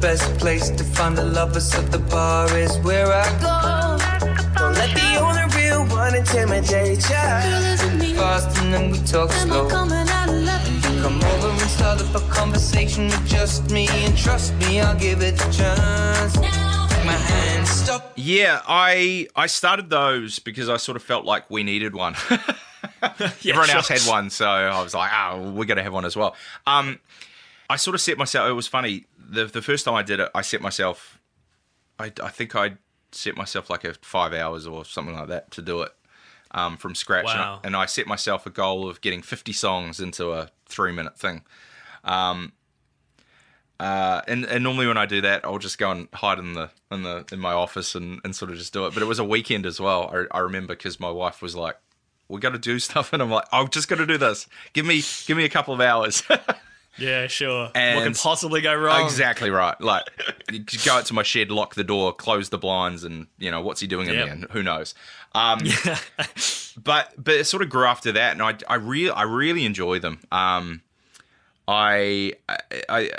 Best 0.00 0.38
place 0.38 0.70
to 0.70 0.84
find 0.84 1.16
the 1.16 1.24
lovers, 1.24 1.70
so 1.70 1.80
the 1.82 1.98
bar 1.98 2.46
is 2.56 2.76
where 2.78 3.06
I 3.12 3.28
go. 3.40 4.58
Don't 4.58 4.74
let 4.74 4.94
the 4.94 5.16
only 5.20 5.56
real 5.56 5.84
one 5.86 6.14
intimidate 6.14 7.02
Girl, 7.02 7.10
ya. 7.10 7.72
is? 7.72 7.82
Fast 8.18 8.58
and 8.58 8.74
then 8.74 8.90
we 8.90 8.98
talk 8.98 9.30
slow. 9.30 9.68
coming 9.68 10.08
out 10.08 10.28
of 10.28 10.34
left 10.42 10.66
field? 10.68 11.02
Come 11.02 11.22
over 11.22 11.48
and 11.50 11.60
start 11.70 12.00
up 12.02 12.14
a 12.14 12.20
conversation 12.32 13.04
with 13.06 13.26
just 13.26 13.70
me, 13.70 13.88
and 13.88 14.16
trust 14.16 14.54
me, 14.56 14.80
I'll 14.80 14.98
give 14.98 15.22
it 15.22 15.34
a 15.34 15.50
chance. 15.52 16.32
Take 16.34 17.04
my 17.04 17.12
hand, 17.12 17.66
stop. 17.68 18.12
Yeah, 18.16 18.60
I 18.66 19.28
I 19.36 19.46
started 19.46 19.90
those 19.90 20.38
because 20.38 20.68
I 20.68 20.76
sort 20.78 20.96
of 20.96 21.02
felt 21.02 21.24
like 21.24 21.48
we 21.50 21.62
needed 21.62 21.94
one. 21.94 22.14
Yeah, 23.02 23.54
Everyone 23.54 23.66
sure. 23.66 23.76
else 23.76 23.88
had 23.88 24.00
one, 24.02 24.30
so 24.30 24.46
I 24.48 24.80
was 24.82 24.94
like, 24.94 25.10
oh, 25.12 25.50
we're 25.52 25.64
gonna 25.66 25.82
have 25.82 25.92
one 25.92 26.04
as 26.04 26.16
well. 26.16 26.34
Um, 26.66 26.98
I 27.68 27.76
sort 27.76 27.94
of 27.96 28.00
set 28.00 28.18
myself. 28.18 28.48
It 28.48 28.52
was 28.52 28.66
funny. 28.68 29.04
The 29.28 29.44
the 29.46 29.62
first 29.62 29.84
time 29.84 29.94
I 29.94 30.02
did 30.02 30.20
it, 30.20 30.30
I 30.34 30.40
set 30.42 30.60
myself. 30.62 31.18
I, 31.98 32.12
I 32.22 32.28
think 32.30 32.54
I 32.56 32.76
set 33.12 33.36
myself 33.36 33.68
like 33.70 33.84
a 33.84 33.94
five 33.94 34.32
hours 34.32 34.66
or 34.66 34.84
something 34.84 35.14
like 35.14 35.28
that 35.28 35.50
to 35.52 35.62
do 35.62 35.82
it 35.82 35.92
um, 36.52 36.76
from 36.76 36.94
scratch, 36.94 37.26
and 37.30 37.40
I- 37.40 37.44
Wow. 37.50 37.60
and 37.64 37.76
I 37.76 37.86
set 37.86 38.06
myself 38.06 38.46
a 38.46 38.50
goal 38.50 38.88
of 38.88 39.00
getting 39.00 39.20
fifty 39.22 39.52
songs 39.52 40.00
into 40.00 40.32
a 40.32 40.50
three 40.66 40.92
minute 40.92 41.18
thing. 41.18 41.42
Um, 42.04 42.52
uh, 43.80 44.22
and, 44.26 44.44
and 44.44 44.64
normally 44.64 44.88
when 44.88 44.96
I 44.98 45.06
do 45.06 45.20
that, 45.20 45.44
I'll 45.44 45.58
just 45.58 45.78
go 45.78 45.90
and 45.92 46.08
hide 46.12 46.38
in 46.40 46.54
the 46.54 46.70
in 46.90 47.02
the 47.04 47.24
in 47.30 47.38
my 47.38 47.52
office 47.52 47.94
and, 47.94 48.20
and 48.24 48.34
sort 48.34 48.50
of 48.50 48.56
just 48.58 48.72
do 48.72 48.86
it. 48.86 48.94
But 48.94 49.02
it 49.02 49.06
was 49.06 49.18
a 49.20 49.24
weekend 49.24 49.66
as 49.66 49.78
well. 49.80 50.10
I, 50.32 50.36
I 50.36 50.40
remember 50.40 50.74
because 50.74 50.98
my 50.98 51.10
wife 51.10 51.40
was 51.42 51.54
like, 51.54 51.76
"We 52.28 52.40
got 52.40 52.50
to 52.54 52.58
do 52.58 52.78
stuff," 52.88 53.12
and 53.12 53.22
I'm 53.22 53.30
like, 53.30 53.44
"I'm 53.52 53.68
just 53.68 53.88
going 53.88 54.00
to 54.00 54.06
do 54.06 54.18
this. 54.18 54.46
Give 54.72 54.84
me 54.86 55.02
give 55.26 55.36
me 55.36 55.44
a 55.44 55.48
couple 55.48 55.74
of 55.74 55.80
hours." 55.80 56.22
Yeah, 56.98 57.26
sure. 57.28 57.64
what 57.66 57.72
can 57.74 58.14
possibly 58.14 58.60
go 58.60 58.74
wrong? 58.74 59.04
exactly 59.04 59.50
right. 59.50 59.80
Like, 59.80 60.04
you 60.50 60.60
go 60.84 60.94
out 60.94 61.06
to 61.06 61.14
my 61.14 61.22
shed, 61.22 61.50
lock 61.50 61.74
the 61.74 61.84
door, 61.84 62.12
close 62.12 62.48
the 62.48 62.58
blinds, 62.58 63.04
and 63.04 63.26
you 63.38 63.50
know 63.50 63.60
what's 63.60 63.80
he 63.80 63.86
doing 63.86 64.08
in 64.08 64.14
Yep. 64.14 64.24
there? 64.24 64.34
And 64.34 64.44
who 64.50 64.62
knows? 64.62 64.94
Um, 65.34 65.60
but 66.82 67.12
but 67.22 67.34
it 67.34 67.44
sort 67.44 67.62
of 67.62 67.68
grew 67.70 67.84
after 67.86 68.12
that, 68.12 68.32
and 68.32 68.42
I 68.42 68.56
I 68.68 68.76
really 68.76 69.10
I 69.10 69.22
really 69.22 69.64
enjoy 69.64 69.98
them. 69.98 70.20
Um, 70.32 70.82
I, 71.66 72.32
I 72.88 73.10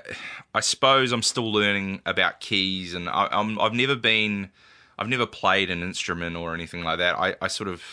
I 0.56 0.60
suppose 0.60 1.12
I'm 1.12 1.22
still 1.22 1.52
learning 1.52 2.02
about 2.06 2.40
keys, 2.40 2.94
and 2.94 3.08
I, 3.08 3.28
I'm 3.32 3.60
I've 3.60 3.74
never 3.74 3.96
been 3.96 4.50
I've 4.98 5.08
never 5.08 5.26
played 5.28 5.70
an 5.70 5.82
instrument 5.84 6.36
or 6.36 6.54
anything 6.56 6.84
like 6.84 6.98
that. 6.98 7.16
I, 7.16 7.36
I 7.42 7.48
sort 7.48 7.70
of 7.70 7.84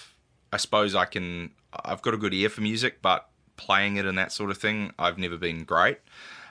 I 0.52 0.56
suppose 0.56 0.94
I 0.94 1.04
can 1.04 1.50
I've 1.84 2.00
got 2.00 2.14
a 2.14 2.16
good 2.16 2.32
ear 2.32 2.48
for 2.48 2.62
music, 2.62 3.02
but 3.02 3.28
playing 3.56 3.96
it 3.96 4.06
and 4.06 4.16
that 4.18 4.32
sort 4.32 4.50
of 4.50 4.58
thing, 4.58 4.92
I've 4.98 5.18
never 5.18 5.36
been 5.36 5.64
great. 5.64 5.98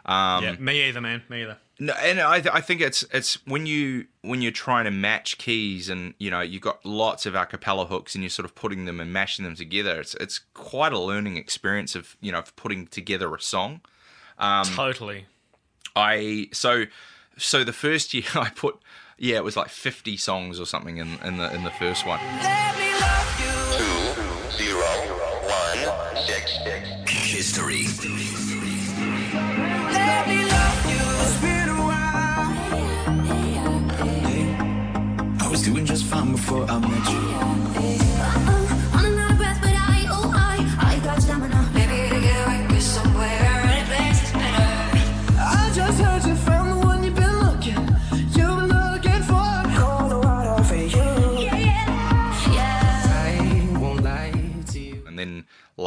Um, 0.05 0.43
yeah, 0.43 0.55
me 0.59 0.87
either, 0.87 1.01
man. 1.01 1.23
Me 1.29 1.43
either. 1.43 1.57
no, 1.79 1.93
and 1.93 2.19
I, 2.19 2.35
I 2.53 2.61
think 2.61 2.81
it's 2.81 3.03
it's 3.11 3.43
when 3.47 3.65
you 3.65 4.05
when 4.21 4.41
you're 4.41 4.51
trying 4.51 4.85
to 4.85 4.91
match 4.91 5.37
keys 5.39 5.89
and 5.89 6.13
you 6.19 6.29
know 6.29 6.41
you've 6.41 6.61
got 6.61 6.85
lots 6.85 7.25
of 7.25 7.33
a 7.33 7.45
cappella 7.45 7.85
hooks 7.85 8.13
and 8.13 8.23
you're 8.23 8.29
sort 8.29 8.45
of 8.45 8.53
putting 8.53 8.85
them 8.85 8.99
and 8.99 9.11
mashing 9.11 9.45
them 9.45 9.55
together. 9.55 9.99
It's 9.99 10.13
it's 10.15 10.41
quite 10.53 10.93
a 10.93 10.99
learning 10.99 11.37
experience 11.37 11.95
of 11.95 12.17
you 12.21 12.31
know 12.31 12.39
of 12.39 12.55
putting 12.55 12.85
together 12.87 13.33
a 13.33 13.41
song. 13.41 13.81
Um, 14.37 14.65
totally. 14.65 15.25
I 15.95 16.49
so 16.53 16.85
so 17.37 17.63
the 17.63 17.73
first 17.73 18.13
year 18.13 18.25
I 18.35 18.49
put 18.49 18.77
yeah 19.17 19.37
it 19.37 19.43
was 19.43 19.57
like 19.57 19.69
50 19.69 20.17
songs 20.17 20.59
or 20.59 20.65
something 20.65 20.97
in 20.97 21.17
in 21.23 21.37
the 21.37 21.51
in 21.53 21.63
the 21.63 21.71
first 21.71 22.05
one. 22.05 22.19
While. 31.77 32.53
I 35.39 35.47
was 35.49 35.63
doing 35.63 35.85
just 35.85 36.05
fine 36.05 36.31
before 36.31 36.65
I 36.69 36.79
met 36.79 37.99
you. 37.99 38.04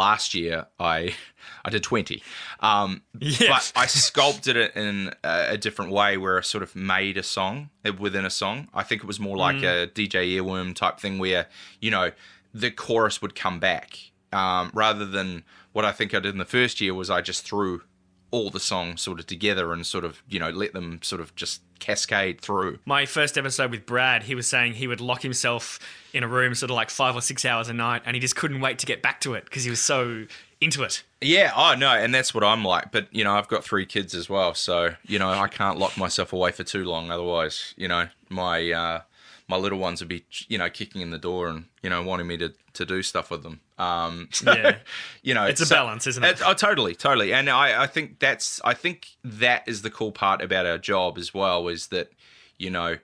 Last 0.04 0.34
year 0.34 0.66
I 0.78 1.14
I 1.66 1.70
did 1.70 1.82
20 1.82 2.22
um 2.60 3.02
Yes. 3.20 3.72
but 3.74 3.80
I 3.82 3.86
sculpted 4.06 4.56
it 4.56 4.70
in 4.76 5.12
a, 5.24 5.46
a 5.50 5.56
different 5.58 5.90
way 5.92 6.16
where 6.16 6.38
I 6.38 6.42
sort 6.42 6.62
of 6.62 6.74
made 6.74 7.16
a 7.18 7.22
song 7.22 7.70
within 7.98 8.24
a 8.24 8.30
song. 8.30 8.68
I 8.72 8.82
think 8.84 9.02
it 9.02 9.06
was 9.06 9.20
more 9.20 9.36
like 9.36 9.62
a 9.62 9.88
DJ 9.98 10.16
Earworm 10.36 10.74
type 10.74 10.98
thing 11.00 11.18
where 11.18 11.46
you 11.80 11.90
know 11.90 12.12
the 12.54 12.70
chorus 12.70 13.20
would 13.22 13.34
come 13.34 13.58
back. 13.60 13.98
Um, 14.32 14.70
rather 14.74 15.06
than 15.06 15.42
what 15.72 15.84
I 15.84 15.92
think 15.92 16.14
I 16.14 16.20
did 16.20 16.32
in 16.32 16.38
the 16.38 16.44
first 16.58 16.80
year 16.82 16.92
was 16.94 17.08
I 17.08 17.20
just 17.22 17.44
threw 17.48 17.82
all 18.30 18.50
the 18.50 18.60
songs 18.60 19.00
sort 19.00 19.18
of 19.18 19.26
together 19.26 19.72
and 19.72 19.86
sort 19.86 20.04
of 20.04 20.22
you 20.28 20.38
know 20.38 20.50
let 20.50 20.72
them 20.72 21.00
sort 21.02 21.20
of 21.20 21.34
just 21.34 21.62
cascade 21.78 22.40
through 22.40 22.78
My 22.84 23.06
first 23.06 23.38
episode 23.38 23.70
with 23.70 23.86
Brad, 23.86 24.24
he 24.24 24.34
was 24.34 24.46
saying 24.48 24.74
he 24.74 24.86
would 24.86 25.00
lock 25.00 25.22
himself 25.22 25.78
in 26.12 26.24
a 26.24 26.28
room 26.28 26.54
sort 26.54 26.70
of 26.70 26.76
like 26.76 26.90
five 26.90 27.14
or 27.14 27.20
six 27.20 27.44
hours 27.44 27.68
a 27.68 27.72
night, 27.72 28.02
and 28.04 28.14
he 28.14 28.20
just 28.20 28.36
couldn't 28.36 28.60
wait 28.60 28.78
to 28.80 28.86
get 28.86 29.02
back 29.02 29.20
to 29.20 29.34
it 29.34 29.44
because 29.44 29.64
he 29.64 29.70
was 29.70 29.80
so 29.80 30.26
into 30.60 30.82
it. 30.82 31.04
Yeah, 31.20 31.52
oh 31.54 31.74
no, 31.76 31.90
and 31.90 32.12
that's 32.12 32.34
what 32.34 32.44
I'm 32.44 32.64
like. 32.64 32.90
But 32.92 33.08
you 33.12 33.24
know, 33.24 33.34
I've 33.34 33.48
got 33.48 33.64
three 33.64 33.86
kids 33.86 34.14
as 34.14 34.28
well, 34.28 34.54
so 34.54 34.94
you 35.04 35.18
know, 35.18 35.30
I 35.30 35.48
can't 35.48 35.78
lock 35.78 35.96
myself 35.96 36.32
away 36.32 36.52
for 36.52 36.64
too 36.64 36.84
long. 36.84 37.10
Otherwise, 37.10 37.74
you 37.76 37.88
know, 37.88 38.08
my 38.28 38.70
uh, 38.72 39.00
my 39.48 39.56
little 39.56 39.78
ones 39.78 40.00
would 40.00 40.08
be, 40.08 40.24
you 40.48 40.58
know, 40.58 40.68
kicking 40.68 41.00
in 41.00 41.10
the 41.10 41.18
door 41.18 41.48
and 41.48 41.64
you 41.82 41.88
know, 41.90 42.02
wanting 42.02 42.26
me 42.26 42.36
to 42.36 42.52
to 42.74 42.84
do 42.86 43.02
stuff 43.02 43.30
with 43.30 43.42
them. 43.42 43.60
Um, 43.78 44.28
so, 44.30 44.52
Yeah. 44.52 44.76
you 45.22 45.34
know, 45.34 45.44
It's 45.46 45.60
a 45.60 45.66
balance, 45.66 46.06
isn't 46.06 46.22
it? 46.22 46.40
oh, 46.44 46.54
totally, 46.54 46.94
totally. 46.94 47.32
And 47.32 47.48
I, 47.50 47.82
I 47.82 47.86
think 47.86 48.18
that's, 48.20 48.60
I 48.64 48.74
think 48.74 49.08
that 49.24 49.66
is 49.66 49.82
the 49.82 49.90
cool 49.90 50.12
part 50.12 50.42
about 50.42 50.64
our 50.66 50.78
job 50.78 51.18
as 51.18 51.32
well, 51.34 51.66
is 51.68 51.88
that, 51.88 52.10
you 52.58 52.70
know, 52.70 52.98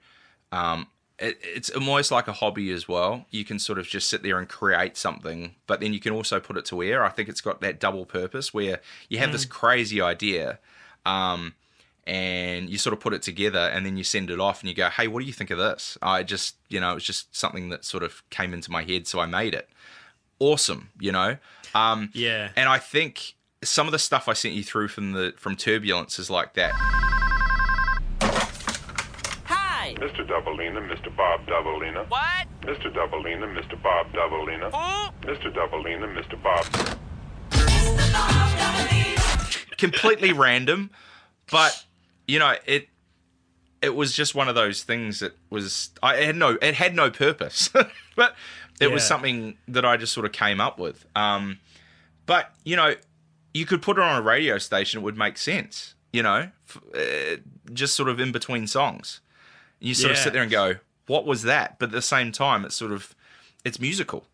um, 0.52 0.86
it, 1.18 1.38
it's 1.42 1.70
almost 1.70 2.10
like 2.12 2.28
a 2.28 2.32
hobby 2.32 2.70
as 2.72 2.86
well. 2.88 3.26
You 3.30 3.44
can 3.44 3.58
sort 3.58 3.78
of 3.80 3.86
just 3.86 4.08
sit 4.08 4.22
there 4.22 4.38
and 4.38 4.48
create 4.48 4.96
something, 4.96 5.54
but 5.66 5.80
then 5.80 5.92
you 5.92 5.98
can 6.00 6.12
also 6.12 6.38
put 6.40 6.56
it 6.56 6.64
to 6.66 6.82
air. 6.82 7.04
I 7.04 7.08
think 7.10 7.28
it's 7.28 7.40
got 7.40 7.60
that 7.62 7.80
double 7.80 8.04
purpose 8.04 8.52
where 8.54 8.80
you 9.08 9.18
have 9.18 9.32
this 9.32 9.44
crazy 9.44 10.00
idea, 10.00 10.58
um, 11.06 11.54
and 12.06 12.68
you 12.70 12.78
sort 12.78 12.92
of 12.92 13.00
put 13.00 13.12
it 13.14 13.22
together, 13.22 13.58
and 13.72 13.84
then 13.86 13.96
you 13.96 14.04
send 14.04 14.30
it 14.30 14.40
off, 14.40 14.60
and 14.60 14.68
you 14.68 14.74
go, 14.74 14.88
"Hey, 14.90 15.08
what 15.08 15.20
do 15.20 15.26
you 15.26 15.32
think 15.32 15.50
of 15.50 15.58
this?" 15.58 15.96
I 16.02 16.22
just, 16.22 16.56
you 16.68 16.80
know, 16.80 16.96
it's 16.96 17.04
just 17.06 17.34
something 17.34 17.68
that 17.70 17.84
sort 17.84 18.02
of 18.02 18.22
came 18.30 18.52
into 18.54 18.70
my 18.70 18.82
head, 18.82 19.06
so 19.06 19.20
I 19.20 19.26
made 19.26 19.54
it. 19.54 19.68
Awesome, 20.38 20.90
you 21.00 21.12
know. 21.12 21.36
Um, 21.74 22.10
Yeah. 22.12 22.50
and 22.56 22.68
I 22.68 22.78
think 22.78 23.34
some 23.62 23.86
of 23.88 23.92
the 23.92 23.98
stuff 23.98 24.28
I 24.28 24.32
sent 24.34 24.54
you 24.54 24.62
through 24.62 24.88
from 24.88 25.12
the 25.12 25.34
from 25.38 25.56
Turbulence 25.56 26.18
is 26.18 26.28
like 26.30 26.54
that. 26.54 26.72
Hi. 29.46 29.94
Mr. 29.98 30.26
Doubleina, 30.26 30.80
Mr. 30.86 31.14
Bob 31.16 31.46
Doubleina. 31.46 32.08
What? 32.08 32.46
Mr. 32.62 32.92
Doubleina, 32.92 33.46
Mr. 33.58 33.80
Bob 33.82 34.12
Doubleina. 34.12 34.70
Who? 34.70 35.26
Mr. 35.28 35.52
Doubleina, 35.52 36.06
Mr. 36.14 36.42
Bob. 36.42 36.66
completely 39.76 40.32
random, 40.32 40.90
but 41.50 41.83
you 42.26 42.38
know 42.38 42.54
it. 42.66 42.88
It 43.82 43.94
was 43.94 44.14
just 44.14 44.34
one 44.34 44.48
of 44.48 44.54
those 44.54 44.82
things 44.82 45.20
that 45.20 45.36
was 45.50 45.90
I 46.02 46.16
had 46.16 46.36
no 46.36 46.56
it 46.62 46.74
had 46.74 46.94
no 46.94 47.10
purpose, 47.10 47.68
but 48.16 48.34
it 48.80 48.90
was 48.90 49.06
something 49.06 49.58
that 49.68 49.84
I 49.84 49.96
just 49.98 50.12
sort 50.14 50.24
of 50.24 50.32
came 50.32 50.58
up 50.60 50.78
with. 50.78 51.04
Um, 51.14 51.58
but 52.24 52.54
you 52.64 52.76
know, 52.76 52.94
you 53.52 53.66
could 53.66 53.82
put 53.82 53.98
it 53.98 54.02
on 54.02 54.16
a 54.18 54.22
radio 54.22 54.56
station; 54.56 55.00
it 55.00 55.02
would 55.04 55.18
make 55.18 55.36
sense. 55.36 55.94
You 56.14 56.22
know, 56.22 56.50
f- 56.68 56.80
uh, 56.94 57.36
just 57.74 57.94
sort 57.94 58.08
of 58.08 58.20
in 58.20 58.32
between 58.32 58.66
songs, 58.66 59.20
you 59.80 59.92
sort 59.94 60.12
of 60.12 60.16
sit 60.18 60.32
there 60.32 60.42
and 60.42 60.50
go, 60.50 60.76
"What 61.06 61.26
was 61.26 61.42
that?" 61.42 61.78
But 61.78 61.86
at 61.90 61.92
the 61.92 62.00
same 62.02 62.32
time, 62.32 62.64
it's 62.64 62.76
sort 62.76 62.92
of 62.92 63.14
it's 63.66 63.78
musical, 63.78 64.24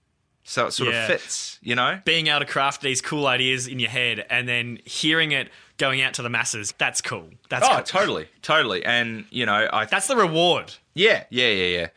so 0.44 0.66
it 0.66 0.72
sort 0.72 0.90
Yeah. 0.90 1.03
of 1.03 1.07
fits. 1.09 1.59
You 1.61 1.74
know, 1.74 2.00
Being 2.05 2.29
able 2.29 2.40
to 2.40 2.46
craft 2.46 2.83
these 2.83 3.00
cool 3.00 3.26
ideas 3.26 3.66
in 3.66 3.81
your 3.81 3.90
head 3.90 4.24
and 4.31 4.46
then 4.48 4.79
hearing 4.85 5.33
it 5.33 5.50
going 5.81 6.03
out 6.03 6.14
to 6.14 6.23
the 6.23 6.29
masses, 6.29 6.73
that's 6.79 7.01
cool. 7.01 7.31
That's 7.49 7.66
oh, 7.66 7.77
cool. 7.77 7.83
totally, 7.83 8.29
totally. 8.43 8.85
And 8.85 9.25
you 9.31 9.47
know, 9.47 9.69
I 9.73 9.87
That's 9.87 10.07
the 10.07 10.14
reward. 10.14 10.75
Yeah, 10.95 11.25
yeah, 11.31 11.49
yeah, 11.49 11.79
yeah. 11.79 11.88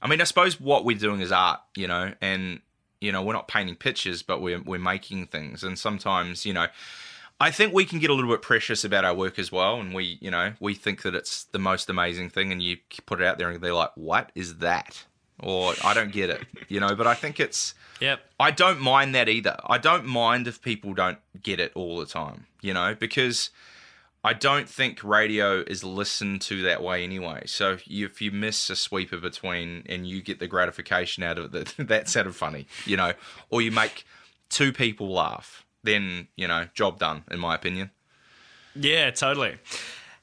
I 0.00 0.08
mean, 0.08 0.20
I 0.20 0.24
suppose 0.24 0.58
what 0.60 0.84
we're 0.84 0.98
doing 0.98 1.20
is 1.20 1.30
art, 1.30 1.60
you 1.76 1.86
know, 1.86 2.14
and 2.20 2.60
you 3.00 3.12
know, 3.12 3.22
we're 3.22 3.34
not 3.34 3.46
painting 3.46 3.76
pictures, 3.76 4.22
but 4.22 4.40
we're 4.40 4.62
we're 4.62 4.80
making 4.80 5.26
things, 5.26 5.62
and 5.62 5.78
sometimes, 5.78 6.44
you 6.46 6.54
know, 6.54 6.66
I 7.38 7.50
think 7.52 7.72
we 7.72 7.84
can 7.84 8.00
get 8.00 8.10
a 8.10 8.14
little 8.14 8.30
bit 8.30 8.42
precious 8.42 8.82
about 8.82 9.04
our 9.04 9.14
work 9.14 9.38
as 9.38 9.52
well, 9.52 9.78
and 9.78 9.94
we, 9.94 10.18
you 10.20 10.30
know, 10.30 10.54
we 10.58 10.74
think 10.74 11.02
that 11.02 11.14
it's 11.14 11.44
the 11.44 11.58
most 11.58 11.88
amazing 11.90 12.30
thing, 12.30 12.50
and 12.50 12.62
you 12.62 12.78
put 13.06 13.20
it 13.20 13.26
out 13.26 13.38
there, 13.38 13.50
and 13.50 13.60
they're 13.60 13.74
like, 13.74 13.92
"What 13.94 14.32
is 14.34 14.56
that?" 14.56 15.04
Or 15.40 15.74
I 15.84 15.94
don't 15.94 16.12
get 16.12 16.30
it, 16.30 16.42
you 16.68 16.80
know. 16.80 16.94
But 16.94 17.06
I 17.06 17.14
think 17.14 17.38
it's 17.38 17.74
Yep. 18.00 18.20
I 18.38 18.50
don't 18.50 18.80
mind 18.80 19.14
that 19.14 19.28
either. 19.28 19.56
I 19.66 19.78
don't 19.78 20.06
mind 20.06 20.46
if 20.46 20.62
people 20.62 20.94
don't 20.94 21.18
get 21.42 21.60
it 21.60 21.72
all 21.74 21.98
the 21.98 22.06
time, 22.06 22.46
you 22.60 22.72
know, 22.72 22.94
because 22.94 23.50
I 24.24 24.32
don't 24.32 24.68
think 24.68 25.02
radio 25.02 25.60
is 25.60 25.82
listened 25.82 26.40
to 26.42 26.62
that 26.62 26.82
way 26.82 27.02
anyway. 27.02 27.42
So 27.46 27.72
if 27.72 27.88
you, 27.88 28.06
if 28.06 28.20
you 28.20 28.30
miss 28.30 28.70
a 28.70 28.76
sweeper 28.76 29.18
between 29.18 29.84
and 29.86 30.06
you 30.06 30.22
get 30.22 30.38
the 30.38 30.46
gratification 30.46 31.22
out 31.22 31.38
of 31.38 31.54
it, 31.54 31.66
that 31.76 31.88
that 31.88 32.08
sounded 32.08 32.34
funny, 32.34 32.66
you 32.84 32.96
know, 32.96 33.12
or 33.50 33.62
you 33.62 33.72
make 33.72 34.04
two 34.48 34.72
people 34.72 35.12
laugh, 35.12 35.64
then, 35.82 36.28
you 36.36 36.46
know, 36.46 36.66
job 36.74 36.98
done, 36.98 37.24
in 37.30 37.38
my 37.38 37.54
opinion. 37.54 37.90
Yeah, 38.74 39.10
totally. 39.10 39.56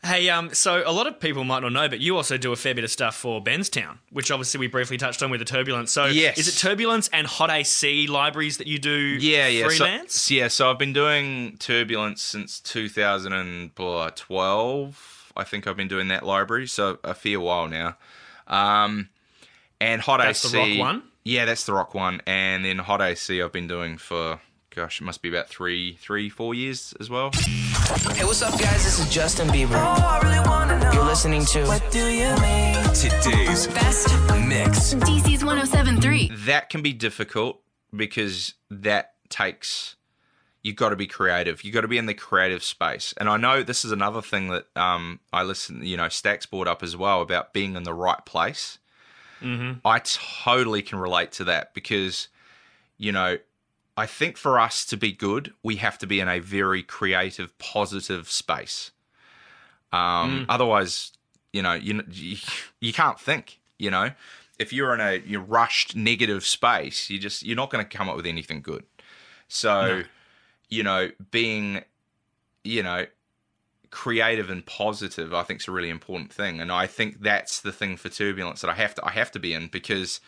Hey, 0.06 0.30
um, 0.30 0.54
so 0.54 0.84
a 0.86 0.92
lot 0.92 1.08
of 1.08 1.20
people 1.20 1.44
might 1.44 1.62
not 1.64 1.72
know, 1.72 1.90
but 1.90 2.00
you 2.00 2.16
also 2.16 2.38
do 2.38 2.52
a 2.52 2.56
fair 2.56 2.76
bit 2.76 2.84
of 2.84 2.92
stuff 2.92 3.16
for 3.16 3.44
Benztown, 3.44 3.98
which 4.12 4.30
obviously 4.30 4.60
we 4.60 4.68
briefly 4.68 4.98
touched 4.98 5.24
on 5.24 5.32
with 5.32 5.40
the 5.40 5.46
Turbulence. 5.46 5.92
So, 5.92 6.06
Yes. 6.06 6.38
is 6.38 6.48
it 6.48 6.58
Turbulence 6.60 7.10
and 7.12 7.26
Hot 7.26 7.50
AC 7.50 8.06
libraries 8.08 8.58
that 8.58 8.68
you 8.68 8.78
do 8.78 8.92
Yeah, 8.92 9.48
yeah. 9.48 9.66
freelance? 9.68 10.22
So, 10.22 10.34
yeah, 10.36 10.48
so 10.48 10.70
I've 10.70 10.78
been 10.78 10.94
doing 10.94 11.58
Turbulence 11.58 12.22
since 12.22 12.60
2012. 12.60 15.32
I 15.38 15.44
think 15.44 15.68
I've 15.68 15.78
been 15.78 15.88
doing 15.88 16.08
that 16.10 16.26
library, 16.26 16.68
so 16.68 17.00
a 17.04 17.14
fair 17.14 17.40
while 17.40 17.68
now. 17.68 17.98
Um, 18.48 19.10
and 19.82 20.02
Hot 20.02 20.20
That's 20.20 20.46
AC. 20.46 20.52
the 20.54 20.60
rock 20.60 20.78
one? 20.80 21.04
Yeah, 21.24 21.46
that's 21.46 21.66
the 21.66 21.74
rock 21.74 21.96
one. 21.96 22.22
And 22.28 22.64
then 22.64 22.78
Hot 22.78 23.02
AC, 23.02 23.42
I've 23.42 23.52
been 23.52 23.68
doing 23.68 23.98
for, 23.98 24.40
gosh, 24.76 25.00
it 25.00 25.06
must 25.06 25.22
be 25.22 25.30
about 25.30 25.48
three, 25.48 25.94
three, 25.94 26.30
four 26.30 26.54
years 26.54 26.94
as 27.00 27.10
well. 27.10 27.32
Hey, 28.14 28.26
what's 28.26 28.42
up, 28.42 28.60
guys? 28.60 28.84
This 28.84 29.00
is 29.00 29.10
Justin 29.10 29.48
Bieber. 29.48 30.94
You're 30.94 31.06
listening 31.06 31.46
to 31.46 31.66
What 31.66 31.90
Do 31.92 32.06
You 32.06 32.36
Mean? 32.42 32.76
Today's 32.94 33.68
Best 33.68 34.10
mix. 34.46 34.94
DC's 34.96 35.46
1073. 35.46 36.32
that 36.46 36.70
can 36.70 36.82
be 36.82 36.92
difficult 36.92 37.62
because 37.96 38.56
that 38.70 39.14
takes 39.30 39.96
you've 40.62 40.76
got 40.76 40.90
to 40.90 40.96
be 40.96 41.08
creative 41.08 41.64
you've 41.64 41.74
got 41.74 41.82
to 41.82 41.88
be 41.88 41.98
in 41.98 42.06
the 42.06 42.14
creative 42.14 42.64
space 42.64 43.14
and 43.18 43.28
i 43.28 43.38
know 43.38 43.64
this 43.64 43.84
is 43.84 43.92
another 43.92 44.22
thing 44.22 44.50
that 44.50 44.66
um, 44.76 45.20
i 45.34 45.42
listen 45.42 45.84
you 45.84 45.98
know 45.98 46.10
stacks 46.10 46.46
brought 46.46 46.68
up 46.68 46.84
as 46.84 46.96
well 46.96 47.22
about 47.22 47.54
being 47.54 47.76
in 47.76 47.84
the 47.84 47.94
right 47.94 48.24
place 48.26 48.78
mm-hmm. 49.42 49.74
i 49.86 50.00
totally 50.00 50.82
can 50.82 51.00
relate 51.00 51.32
to 51.32 51.44
that 51.44 51.74
because 51.74 52.28
you 52.98 53.12
know 53.12 53.38
i 53.98 54.06
think 54.06 54.38
for 54.38 54.60
us 54.60 54.86
to 54.86 54.98
be 54.98 55.12
good 55.12 55.54
we 55.64 55.78
have 55.78 55.98
to 55.98 56.08
be 56.08 56.20
in 56.20 56.28
a 56.28 56.40
very 56.40 56.84
creative 56.84 57.58
positive 57.58 58.30
space. 58.30 58.92
Um, 59.92 60.46
otherwise 60.50 61.12
you 61.54 61.62
know 61.62 61.74
you, 61.74 62.04
you 62.12 62.38
you 62.82 62.94
can't 62.94 63.20
think 63.20 63.60
you 63.78 63.90
know? 63.90 64.12
If 64.58 64.72
you're 64.72 64.94
in 64.94 65.02
a 65.02 65.22
you 65.26 65.40
rushed 65.40 65.96
negative 65.96 66.46
space 66.46 67.10
you 67.10 67.20
just 67.20 67.44
you're 67.44 67.56
not 67.56 67.70
going 67.70 67.86
to 67.86 67.98
come 67.98 68.10
up 68.10 68.16
with 68.16 68.26
anything 68.26 68.62
good. 68.62 68.84
So 69.48 70.04
you 70.70 70.84
know 70.84 71.12
being 71.32 71.84
you 72.64 72.84
know 72.84 73.06
creative 73.92 74.50
and 74.50 74.66
positive 74.66 75.34
i 75.34 75.44
think 75.44 75.62
is 75.62 75.68
a 75.70 75.72
really 75.72 75.90
important 75.90 76.34
thing. 76.34 76.60
And 76.60 76.72
i 76.72 76.88
think 76.88 77.22
that's 77.22 77.62
the 77.62 77.72
thing 77.72 77.96
for 77.96 78.10
turbulence 78.10 78.62
that 78.62 78.70
i 78.70 78.74
have 78.74 78.96
to 78.96 79.06
i 79.06 79.12
have 79.12 79.32
to 79.32 79.40
be 79.40 79.54
in 79.54 79.68
because 79.68 80.20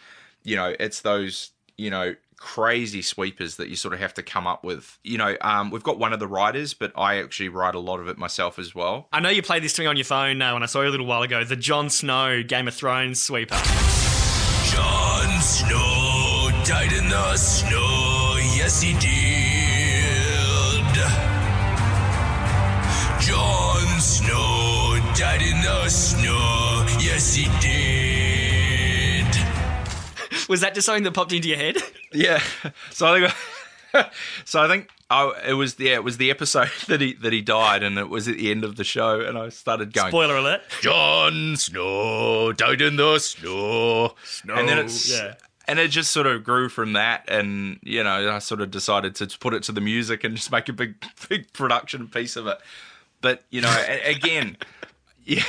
you 0.44 0.56
know 0.56 0.76
it's 0.80 1.02
those 1.02 1.52
you 1.78 1.90
know 1.90 2.16
crazy 2.38 3.02
sweepers 3.02 3.56
that 3.58 3.68
you 3.68 3.76
sort 3.76 3.94
of 3.94 4.00
have 4.00 4.14
to 4.14 4.24
come 4.24 4.46
up 4.46 4.64
with 4.64 4.98
you 5.04 5.18
know 5.18 5.36
um, 5.42 5.72
we've 5.72 5.84
got 5.84 5.98
one 5.98 6.14
of 6.14 6.20
the 6.20 6.28
writers 6.28 6.74
but 6.74 6.92
i 6.96 7.18
actually 7.18 7.50
write 7.50 7.74
a 7.76 7.80
lot 7.80 8.00
of 8.00 8.08
it 8.08 8.18
myself 8.18 8.60
as 8.60 8.76
well 8.76 9.08
I 9.12 9.20
know 9.20 9.30
you 9.30 9.42
played 9.42 9.64
this 9.64 9.74
to 9.74 9.82
me 9.82 9.88
on 9.88 9.98
your 9.98 10.06
phone 10.06 10.42
uh, 10.42 10.54
when 10.54 10.62
I 10.62 10.68
saw 10.68 10.82
you 10.82 10.90
a 10.90 10.92
little 10.92 11.06
while 11.06 11.24
ago. 11.24 11.44
The 11.44 11.56
Jon 11.56 11.90
Snow 11.90 12.44
Game 12.44 12.68
of 12.68 12.76
Thrones 12.76 13.20
sweeper. 13.22 13.56
Jon 13.56 15.42
Snow 15.42 16.50
died 16.64 16.94
in 16.94 17.10
the 17.10 17.36
snow. 17.38 18.36
Yes, 18.56 18.82
he 18.82 18.94
did. 18.94 19.08
Jon 23.26 24.00
Snow 24.00 25.00
died 25.16 25.42
in 25.42 25.62
the 25.62 25.90
snow. 25.90 26.86
Yes, 27.00 27.34
he 27.34 27.46
did. 27.60 27.87
Was 30.48 30.62
that 30.62 30.74
just 30.74 30.86
something 30.86 31.04
that 31.04 31.14
popped 31.14 31.34
into 31.34 31.50
your 31.50 31.58
head? 31.58 31.78
Yeah. 32.14 32.42
So 32.92 33.06
I 33.06 33.20
think. 33.20 33.34
so 34.46 34.62
I 34.62 34.70
think 34.70 34.90
oh, 35.12 35.34
it 35.46 35.54
was 35.54 35.78
yeah, 35.78 35.96
it 35.96 36.06
was 36.06 36.16
the 36.16 36.32
episode 36.32 36.70
that 36.88 37.02
he 37.02 37.14
that 37.16 37.34
he 37.34 37.42
died, 37.42 37.84
and 37.84 37.98
it 37.98 38.08
was 38.08 38.30
at 38.30 38.38
the 38.38 38.50
end 38.50 38.64
of 38.64 38.78
the 38.78 38.86
show, 38.86 39.20
and 39.20 39.38
I 39.38 39.50
started 39.50 39.92
going. 39.92 40.10
Spoiler 40.10 40.38
alert. 40.38 40.62
Jon 40.82 41.58
Snow 41.58 42.54
died 42.54 42.82
in 42.82 42.96
the 42.96 43.20
snow. 43.20 44.16
Snow. 44.24 44.54
and 44.56 44.70
then 44.70 44.80
it's 44.80 45.12
yeah. 45.12 45.34
and 45.68 45.80
it 45.80 45.90
just 45.90 46.12
sort 46.12 46.28
of 46.28 46.46
grew 46.46 46.70
from 46.70 46.94
that, 46.94 47.26
and 47.28 47.78
you 47.84 48.04
know 48.06 48.34
I 48.34 48.40
sort 48.40 48.62
of 48.62 48.72
decided 48.72 49.16
to 49.16 49.28
put 49.38 49.54
it 49.54 49.64
to 49.64 49.74
the 49.74 49.82
music 49.82 50.24
and 50.24 50.38
just 50.38 50.50
make 50.50 50.70
a 50.70 50.74
big 50.74 50.96
big 51.28 51.52
production 51.52 52.08
piece 52.08 52.38
of 52.38 52.48
it. 52.48 52.58
But 53.20 53.44
you 53.50 53.60
know, 53.60 53.86
again, 54.06 54.56
yeah, 55.26 55.44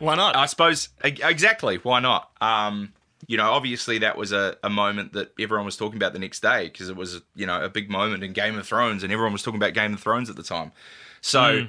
Why 0.00 0.14
not? 0.14 0.34
I 0.34 0.46
suppose 0.46 0.88
exactly. 1.04 1.76
Why 1.76 2.00
not? 2.00 2.30
Um, 2.40 2.92
you 3.30 3.36
know, 3.36 3.52
obviously 3.52 3.98
that 3.98 4.18
was 4.18 4.32
a, 4.32 4.56
a 4.64 4.68
moment 4.68 5.12
that 5.12 5.32
everyone 5.38 5.64
was 5.64 5.76
talking 5.76 5.96
about 5.96 6.12
the 6.12 6.18
next 6.18 6.40
day 6.40 6.64
because 6.64 6.88
it 6.88 6.96
was 6.96 7.22
you 7.36 7.46
know 7.46 7.62
a 7.62 7.68
big 7.68 7.88
moment 7.88 8.24
in 8.24 8.32
Game 8.32 8.58
of 8.58 8.66
Thrones, 8.66 9.04
and 9.04 9.12
everyone 9.12 9.32
was 9.32 9.44
talking 9.44 9.60
about 9.60 9.72
Game 9.72 9.94
of 9.94 10.00
Thrones 10.00 10.28
at 10.28 10.34
the 10.34 10.42
time. 10.42 10.72
So 11.20 11.66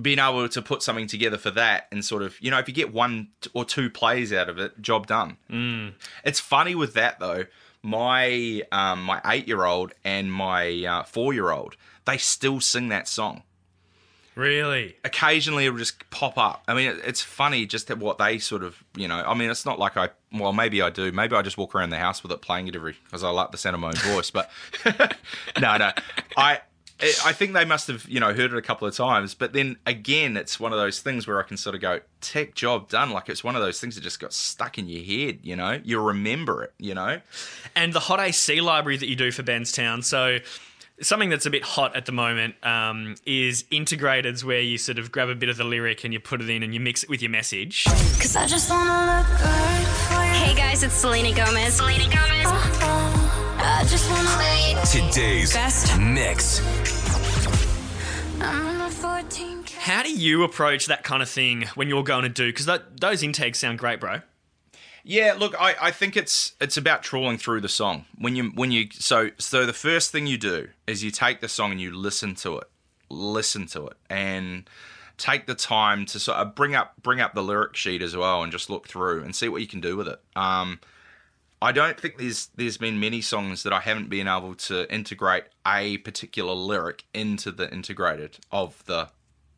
being 0.00 0.18
able 0.18 0.48
to 0.48 0.62
put 0.62 0.82
something 0.82 1.06
together 1.06 1.36
for 1.36 1.50
that 1.50 1.86
and 1.92 2.02
sort 2.02 2.22
of 2.22 2.40
you 2.40 2.50
know 2.50 2.58
if 2.58 2.66
you 2.66 2.72
get 2.72 2.94
one 2.94 3.28
or 3.52 3.66
two 3.66 3.90
plays 3.90 4.32
out 4.32 4.48
of 4.48 4.58
it, 4.58 4.80
job 4.80 5.06
done. 5.06 5.36
Mm. 5.50 5.92
It's 6.24 6.40
funny 6.40 6.74
with 6.74 6.94
that 6.94 7.20
though. 7.20 7.44
My 7.82 8.62
um, 8.72 9.02
my 9.02 9.20
eight 9.26 9.46
year 9.46 9.66
old 9.66 9.92
and 10.02 10.32
my 10.32 10.82
uh, 10.86 11.02
four 11.02 11.34
year 11.34 11.50
old 11.50 11.76
they 12.06 12.16
still 12.16 12.58
sing 12.58 12.88
that 12.88 13.06
song 13.06 13.42
really? 14.36 14.96
occasionally 15.04 15.66
it'll 15.66 15.78
just 15.78 16.08
pop 16.10 16.38
up. 16.38 16.62
I 16.68 16.74
mean, 16.74 16.98
it's 17.04 17.22
funny 17.22 17.66
just 17.66 17.88
that 17.88 17.98
what 17.98 18.18
they 18.18 18.38
sort 18.38 18.62
of, 18.62 18.82
you 18.94 19.08
know, 19.08 19.22
I 19.26 19.34
mean, 19.34 19.50
it's 19.50 19.66
not 19.66 19.78
like 19.78 19.96
I, 19.96 20.10
well, 20.32 20.52
maybe 20.52 20.82
I 20.82 20.90
do. 20.90 21.10
Maybe 21.10 21.34
I 21.34 21.42
just 21.42 21.58
walk 21.58 21.74
around 21.74 21.90
the 21.90 21.98
house 21.98 22.22
with 22.22 22.30
it 22.32 22.42
playing 22.42 22.68
it 22.68 22.76
every, 22.76 22.96
because 23.04 23.24
I 23.24 23.30
like 23.30 23.50
the 23.50 23.58
sound 23.58 23.74
of 23.74 23.80
my 23.80 23.88
own 23.88 23.94
voice. 23.94 24.30
But 24.30 24.50
no, 25.60 25.76
no. 25.76 25.90
I, 26.36 26.60
I 26.98 27.32
think 27.32 27.52
they 27.52 27.64
must 27.64 27.88
have, 27.88 28.08
you 28.08 28.20
know, 28.20 28.32
heard 28.32 28.52
it 28.52 28.56
a 28.56 28.62
couple 28.62 28.88
of 28.88 28.94
times. 28.94 29.34
But 29.34 29.52
then 29.52 29.76
again, 29.84 30.36
it's 30.36 30.58
one 30.58 30.72
of 30.72 30.78
those 30.78 31.00
things 31.00 31.26
where 31.26 31.38
I 31.38 31.42
can 31.42 31.56
sort 31.56 31.74
of 31.74 31.80
go, 31.80 32.00
tech 32.20 32.54
job 32.54 32.88
done. 32.88 33.10
Like 33.10 33.28
it's 33.28 33.44
one 33.44 33.54
of 33.54 33.62
those 33.62 33.80
things 33.80 33.96
that 33.96 34.00
just 34.00 34.18
got 34.18 34.32
stuck 34.32 34.78
in 34.78 34.88
your 34.88 35.04
head, 35.04 35.40
you 35.42 35.56
know? 35.56 35.80
You 35.84 36.00
remember 36.00 36.62
it, 36.64 36.72
you 36.78 36.94
know? 36.94 37.20
And 37.74 37.92
the 37.92 38.00
Hot 38.00 38.20
AC 38.20 38.60
library 38.60 38.96
that 38.96 39.08
you 39.08 39.16
do 39.16 39.30
for 39.30 39.42
Benztown. 39.42 40.02
So 40.02 40.38
something 41.00 41.28
that's 41.28 41.46
a 41.46 41.50
bit 41.50 41.62
hot 41.62 41.94
at 41.94 42.06
the 42.06 42.12
moment 42.12 42.54
um, 42.64 43.16
is 43.26 43.64
integrateds 43.64 44.42
where 44.44 44.60
you 44.60 44.78
sort 44.78 44.98
of 44.98 45.12
grab 45.12 45.28
a 45.28 45.34
bit 45.34 45.48
of 45.48 45.56
the 45.56 45.64
lyric 45.64 46.04
and 46.04 46.12
you 46.12 46.20
put 46.20 46.40
it 46.40 46.48
in 46.48 46.62
and 46.62 46.72
you 46.72 46.80
mix 46.80 47.02
it 47.02 47.08
with 47.10 47.20
your 47.22 47.30
message. 47.30 47.84
Cause 47.84 48.36
I 48.36 48.46
just 48.46 48.70
wanna 48.70 49.18
look 49.18 49.26
good 49.38 49.86
for 49.86 50.24
you. 50.24 50.32
Hey 50.32 50.54
guys, 50.54 50.82
it's 50.82 50.94
Selena 50.94 51.34
Gomez. 51.34 51.74
Selena 51.74 52.04
Gomez. 52.04 52.46
I 52.48 53.84
just 53.88 54.10
wanna 54.10 54.38
lay 54.38 55.10
Today's 55.10 55.52
Best. 55.52 55.98
mix. 55.98 56.60
I'm 58.40 58.66
on 58.66 58.80
a 58.82 58.90
14. 58.90 59.64
How 59.78 60.02
do 60.02 60.10
you 60.12 60.44
approach 60.44 60.86
that 60.86 61.04
kind 61.04 61.22
of 61.22 61.28
thing 61.28 61.64
when 61.74 61.88
you're 61.88 62.02
going 62.04 62.22
to 62.22 62.28
do? 62.28 62.46
Because 62.52 62.66
those 62.66 63.22
integs 63.22 63.56
sound 63.56 63.78
great, 63.78 64.00
bro. 64.00 64.20
Yeah, 65.08 65.36
look, 65.38 65.54
I, 65.56 65.76
I 65.80 65.90
think 65.92 66.16
it's 66.16 66.54
it's 66.60 66.76
about 66.76 67.04
trawling 67.04 67.38
through 67.38 67.60
the 67.60 67.68
song. 67.68 68.06
When 68.18 68.34
you 68.34 68.50
when 68.56 68.72
you 68.72 68.88
so 68.90 69.30
so 69.38 69.64
the 69.64 69.72
first 69.72 70.10
thing 70.10 70.26
you 70.26 70.36
do 70.36 70.70
is 70.88 71.04
you 71.04 71.12
take 71.12 71.40
the 71.40 71.48
song 71.48 71.70
and 71.70 71.80
you 71.80 71.96
listen 71.96 72.34
to 72.36 72.58
it, 72.58 72.68
listen 73.08 73.66
to 73.68 73.86
it, 73.86 73.96
and 74.10 74.68
take 75.16 75.46
the 75.46 75.54
time 75.54 76.06
to 76.06 76.18
sort 76.18 76.38
of 76.38 76.56
bring 76.56 76.74
up 76.74 76.94
bring 77.00 77.20
up 77.20 77.34
the 77.34 77.42
lyric 77.42 77.76
sheet 77.76 78.02
as 78.02 78.16
well 78.16 78.42
and 78.42 78.50
just 78.50 78.68
look 78.68 78.88
through 78.88 79.22
and 79.22 79.36
see 79.36 79.48
what 79.48 79.60
you 79.60 79.68
can 79.68 79.80
do 79.80 79.96
with 79.96 80.08
it. 80.08 80.20
Um, 80.34 80.80
I 81.62 81.70
don't 81.70 82.00
think 82.00 82.18
there's 82.18 82.48
there's 82.56 82.76
been 82.76 82.98
many 82.98 83.20
songs 83.20 83.62
that 83.62 83.72
I 83.72 83.78
haven't 83.78 84.10
been 84.10 84.26
able 84.26 84.56
to 84.56 84.92
integrate 84.92 85.44
a 85.64 85.98
particular 85.98 86.52
lyric 86.52 87.04
into 87.14 87.52
the 87.52 87.72
integrated 87.72 88.38
of 88.50 88.84
the 88.86 89.10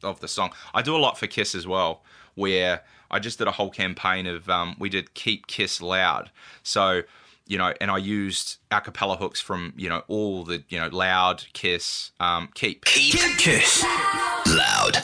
of 0.03 0.21
the 0.21 0.29
song. 0.29 0.51
I 0.75 0.83
do 0.83 0.95
a 0.95 0.99
lot 0.99 1.19
for 1.19 1.27
KIIS 1.27 1.55
as 1.55 1.67
well, 1.67 2.03
where 2.35 2.83
I 3.11 3.19
just 3.19 3.39
did 3.39 3.49
a 3.49 3.53
whole 3.53 3.71
campaign 3.71 4.27
of 4.27 4.49
um, 4.49 4.77
we 4.79 4.89
did 4.89 5.15
keep 5.15 5.47
Kiss 5.47 5.81
loud. 5.81 6.31
So 6.63 7.03
you 7.49 7.57
know, 7.57 7.73
and 7.81 7.91
I 7.91 7.97
used 7.97 8.59
a 8.71 8.81
cappella 8.81 9.17
hooks 9.17 9.41
from 9.41 9.73
you 9.77 9.89
know 9.89 10.03
all 10.07 10.45
the 10.45 10.63
you 10.69 10.79
know 10.79 10.89
loud 10.89 11.45
Kiss, 11.55 12.13
um, 12.21 12.51
keep 12.55 12.85
Keep 12.85 13.39
Kiss 13.39 13.83
loud. 14.47 15.03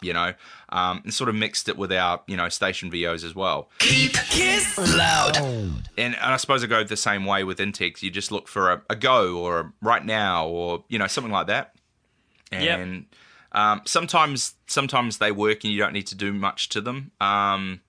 you 0.00 0.12
know, 0.14 0.32
um, 0.70 1.02
and 1.04 1.12
sort 1.12 1.28
of 1.28 1.34
mixed 1.34 1.68
it 1.68 1.76
with 1.76 1.92
our 1.92 2.22
you 2.26 2.36
know 2.36 2.48
station 2.48 2.90
VOs 2.90 3.22
as 3.22 3.34
well. 3.34 3.68
Keep 3.80 4.14
Kiss 4.14 4.78
loud. 4.78 5.36
And, 5.36 5.84
and 5.96 6.16
I 6.16 6.36
suppose 6.38 6.64
I 6.64 6.68
go 6.68 6.82
the 6.84 6.96
same 6.96 7.26
way 7.26 7.44
with 7.44 7.58
integs. 7.58 8.02
You 8.02 8.10
just 8.10 8.32
look 8.32 8.48
for 8.48 8.72
a, 8.72 8.82
a 8.88 8.96
go 8.96 9.36
or 9.38 9.60
a 9.60 9.72
right 9.82 10.04
now 10.04 10.48
or 10.48 10.84
you 10.88 10.98
know 10.98 11.06
something 11.06 11.32
like 11.32 11.48
that. 11.48 11.74
Yep. 12.50 12.80
Um, 13.58 13.82
sometimes 13.86 14.54
sometimes 14.68 15.18
they 15.18 15.32
work 15.32 15.64
and 15.64 15.72
you 15.72 15.80
don't 15.80 15.92
need 15.92 16.06
to 16.08 16.14
do 16.14 16.32
much 16.32 16.68
to 16.70 16.80
them. 16.80 17.10
Um, 17.20 17.80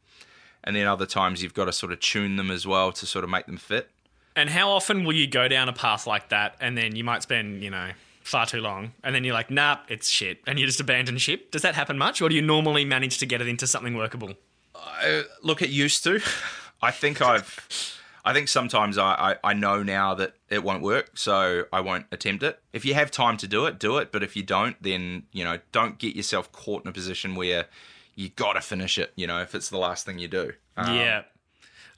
and 0.63 0.75
then 0.75 0.87
other 0.87 1.05
times 1.05 1.43
you've 1.43 1.53
got 1.53 1.65
to 1.65 1.71
sort 1.71 1.91
of 1.91 1.99
tune 1.99 2.37
them 2.37 2.49
as 2.49 2.65
well 2.65 2.91
to 2.91 3.05
sort 3.05 3.23
of 3.23 3.29
make 3.29 3.45
them 3.45 3.57
fit. 3.57 3.91
And 4.35 4.49
how 4.49 4.69
often 4.69 5.03
will 5.03 5.13
you 5.13 5.27
go 5.27 5.47
down 5.47 5.69
a 5.69 5.73
path 5.73 6.07
like 6.07 6.29
that 6.29 6.55
and 6.59 6.75
then 6.75 6.95
you 6.95 7.03
might 7.03 7.21
spend, 7.21 7.63
you 7.63 7.69
know, 7.69 7.91
far 8.23 8.47
too 8.47 8.61
long 8.61 8.93
and 9.03 9.13
then 9.13 9.23
you're 9.23 9.35
like, 9.35 9.51
nah, 9.51 9.77
it's 9.87 10.09
shit. 10.09 10.39
And 10.47 10.57
you 10.59 10.65
just 10.65 10.79
abandon 10.79 11.19
ship? 11.19 11.51
Does 11.51 11.61
that 11.61 11.75
happen 11.75 11.99
much? 11.99 12.19
Or 12.19 12.29
do 12.29 12.35
you 12.35 12.41
normally 12.41 12.83
manage 12.83 13.19
to 13.19 13.27
get 13.27 13.39
it 13.39 13.47
into 13.47 13.67
something 13.67 13.95
workable? 13.95 14.33
I, 14.73 15.23
look, 15.43 15.61
it 15.61 15.69
used 15.69 16.03
to. 16.05 16.19
I 16.81 16.89
think 16.89 17.21
I've. 17.21 17.98
I 18.25 18.33
think 18.33 18.47
sometimes 18.47 18.97
I, 18.97 19.37
I, 19.43 19.51
I 19.51 19.53
know 19.53 19.83
now 19.83 20.13
that 20.15 20.35
it 20.49 20.63
won't 20.63 20.83
work, 20.83 21.17
so 21.17 21.65
I 21.71 21.81
won't 21.81 22.05
attempt 22.11 22.43
it. 22.43 22.59
If 22.73 22.85
you 22.85 22.93
have 22.93 23.11
time 23.11 23.37
to 23.37 23.47
do 23.47 23.65
it, 23.65 23.79
do 23.79 23.97
it. 23.97 24.11
But 24.11 24.23
if 24.23 24.35
you 24.35 24.43
don't, 24.43 24.81
then 24.81 25.23
you 25.31 25.43
know, 25.43 25.59
don't 25.71 25.97
get 25.97 26.15
yourself 26.15 26.51
caught 26.51 26.83
in 26.83 26.89
a 26.89 26.93
position 26.93 27.35
where 27.35 27.67
you 28.15 28.29
got 28.29 28.53
to 28.53 28.61
finish 28.61 28.97
it. 28.97 29.13
You 29.15 29.27
know, 29.27 29.41
if 29.41 29.55
it's 29.55 29.69
the 29.69 29.77
last 29.77 30.05
thing 30.05 30.19
you 30.19 30.27
do. 30.27 30.53
Um, 30.77 30.95
yeah. 30.95 31.23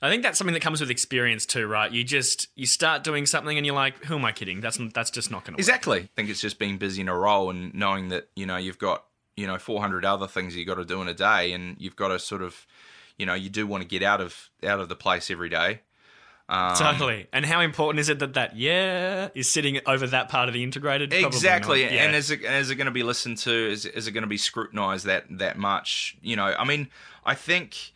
I 0.02 0.10
think 0.10 0.24
that's 0.24 0.36
something 0.36 0.54
that 0.54 0.60
comes 0.60 0.80
with 0.80 0.90
experience 0.90 1.46
too, 1.46 1.66
right? 1.66 1.90
You 1.90 2.02
just 2.02 2.48
you 2.56 2.66
start 2.66 3.04
doing 3.04 3.24
something 3.24 3.56
and 3.56 3.64
you're 3.64 3.74
like, 3.74 4.04
who 4.04 4.16
am 4.16 4.24
I 4.24 4.32
kidding? 4.32 4.60
That's 4.60 4.78
that's 4.92 5.12
just 5.12 5.30
not 5.30 5.44
going 5.44 5.52
to 5.52 5.56
work. 5.56 5.60
Exactly. 5.60 6.00
I 6.00 6.08
think 6.16 6.28
it's 6.28 6.40
just 6.40 6.58
being 6.58 6.76
busy 6.76 7.02
in 7.02 7.08
a 7.08 7.16
role 7.16 7.50
and 7.50 7.72
knowing 7.72 8.08
that 8.08 8.28
you 8.34 8.44
know 8.44 8.56
you've 8.56 8.80
got 8.80 9.04
you 9.36 9.46
know 9.46 9.58
400 9.58 10.04
other 10.04 10.26
things 10.26 10.56
you 10.56 10.64
got 10.64 10.74
to 10.74 10.84
do 10.84 11.00
in 11.02 11.08
a 11.08 11.14
day, 11.14 11.52
and 11.52 11.76
you've 11.78 11.94
got 11.94 12.08
to 12.08 12.18
sort 12.18 12.42
of, 12.42 12.66
you 13.16 13.26
know, 13.26 13.34
you 13.34 13.48
do 13.48 13.64
want 13.64 13.82
to 13.82 13.88
get 13.88 14.02
out 14.02 14.20
of 14.20 14.50
out 14.64 14.80
of 14.80 14.88
the 14.88 14.96
place 14.96 15.30
every 15.30 15.48
day. 15.48 15.82
Um, 16.52 16.76
Totally. 16.76 17.28
And 17.32 17.46
how 17.46 17.62
important 17.62 18.00
is 18.00 18.10
it 18.10 18.18
that 18.18 18.34
that 18.34 18.54
yeah 18.56 19.30
is 19.34 19.50
sitting 19.50 19.80
over 19.86 20.06
that 20.06 20.28
part 20.28 20.50
of 20.50 20.52
the 20.52 20.62
integrated? 20.62 21.08
Probably 21.08 21.26
Exactly. 21.26 21.82
Yeah. 21.82 22.04
and 22.04 22.14
is 22.14 22.30
it 22.30 22.42
is 22.42 22.68
it 22.68 22.74
going 22.74 22.84
to 22.84 22.90
be 22.90 23.02
listened 23.02 23.38
to? 23.38 23.50
Is 23.50 23.86
is 23.86 24.06
it 24.06 24.12
going 24.12 24.22
to 24.22 24.28
be 24.28 24.36
scrutinized 24.36 25.06
that 25.06 25.24
that 25.30 25.56
much? 25.56 26.18
You 26.20 26.36
know, 26.36 26.54
I 26.58 26.64
mean, 26.64 26.88
I 27.24 27.34
think 27.34 27.92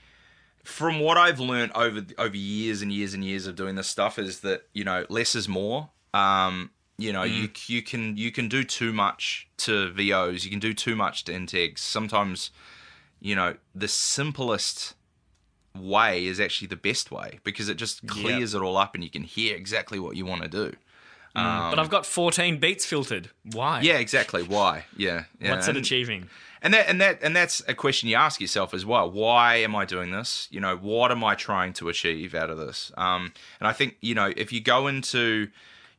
from 0.64 1.00
what 1.00 1.18
I've 1.18 1.38
learned 1.38 1.72
over 1.74 2.00
over 2.16 2.34
years 2.34 2.80
and 2.80 2.90
years 2.90 3.12
and 3.12 3.22
years 3.22 3.46
of 3.46 3.56
doing 3.56 3.74
this 3.74 3.88
stuff 3.88 4.18
is 4.18 4.40
that 4.40 4.62
you 4.72 4.84
know 4.84 5.04
less 5.10 5.34
is 5.34 5.50
more. 5.50 5.90
Um, 6.14 6.70
you 6.96 7.12
know, 7.12 7.24
you 7.24 7.50
you 7.66 7.82
can 7.82 8.16
you 8.16 8.32
can 8.32 8.48
do 8.48 8.64
too 8.64 8.90
much 8.90 9.48
to 9.58 9.90
VOs. 9.92 10.46
You 10.46 10.50
can 10.50 10.60
do 10.60 10.72
too 10.72 10.96
much 10.96 11.24
to 11.24 11.32
integs. 11.32 11.80
Sometimes, 11.80 12.50
you 13.20 13.34
know, 13.36 13.56
the 13.74 13.86
simplest 13.86 14.94
way 15.80 16.26
is 16.26 16.40
actually 16.40 16.68
the 16.68 16.76
best 16.76 17.10
way 17.10 17.40
because 17.44 17.68
it 17.68 17.76
just 17.76 18.06
clears 18.06 18.54
it 18.54 18.62
all 18.62 18.76
up 18.76 18.94
and 18.94 19.04
you 19.04 19.10
can 19.10 19.22
hear 19.22 19.56
exactly 19.56 19.98
what 19.98 20.16
you 20.16 20.26
want 20.26 20.42
to 20.42 20.48
do. 20.48 20.74
Um, 21.34 21.70
but 21.70 21.78
I've 21.78 21.90
got 21.90 22.06
14 22.06 22.58
beats 22.58 22.86
filtered. 22.86 23.28
Why? 23.52 23.82
yeah, 23.82 23.98
exactly. 23.98 24.42
Why? 24.42 24.86
Yeah. 24.96 25.24
yeah. 25.38 25.50
What's 25.50 25.68
it 25.68 25.76
achieving? 25.76 26.28
and 26.62 26.74
that 26.74 26.88
and 26.88 27.00
that 27.00 27.18
and 27.22 27.36
that's 27.36 27.62
a 27.68 27.74
question 27.74 28.08
you 28.08 28.16
ask 28.16 28.40
yourself 28.40 28.74
as 28.74 28.84
well. 28.84 29.10
Why 29.10 29.56
am 29.56 29.76
I 29.76 29.84
doing 29.84 30.10
this? 30.10 30.48
You 30.50 30.60
know, 30.60 30.76
what 30.76 31.12
am 31.12 31.22
I 31.22 31.34
trying 31.34 31.72
to 31.74 31.88
achieve 31.88 32.34
out 32.34 32.50
of 32.50 32.58
this? 32.58 32.90
Um, 32.96 33.32
and 33.60 33.68
I 33.68 33.72
think 33.72 33.98
you 34.00 34.14
know 34.14 34.32
if 34.36 34.52
you 34.52 34.60
go 34.60 34.86
into 34.86 35.48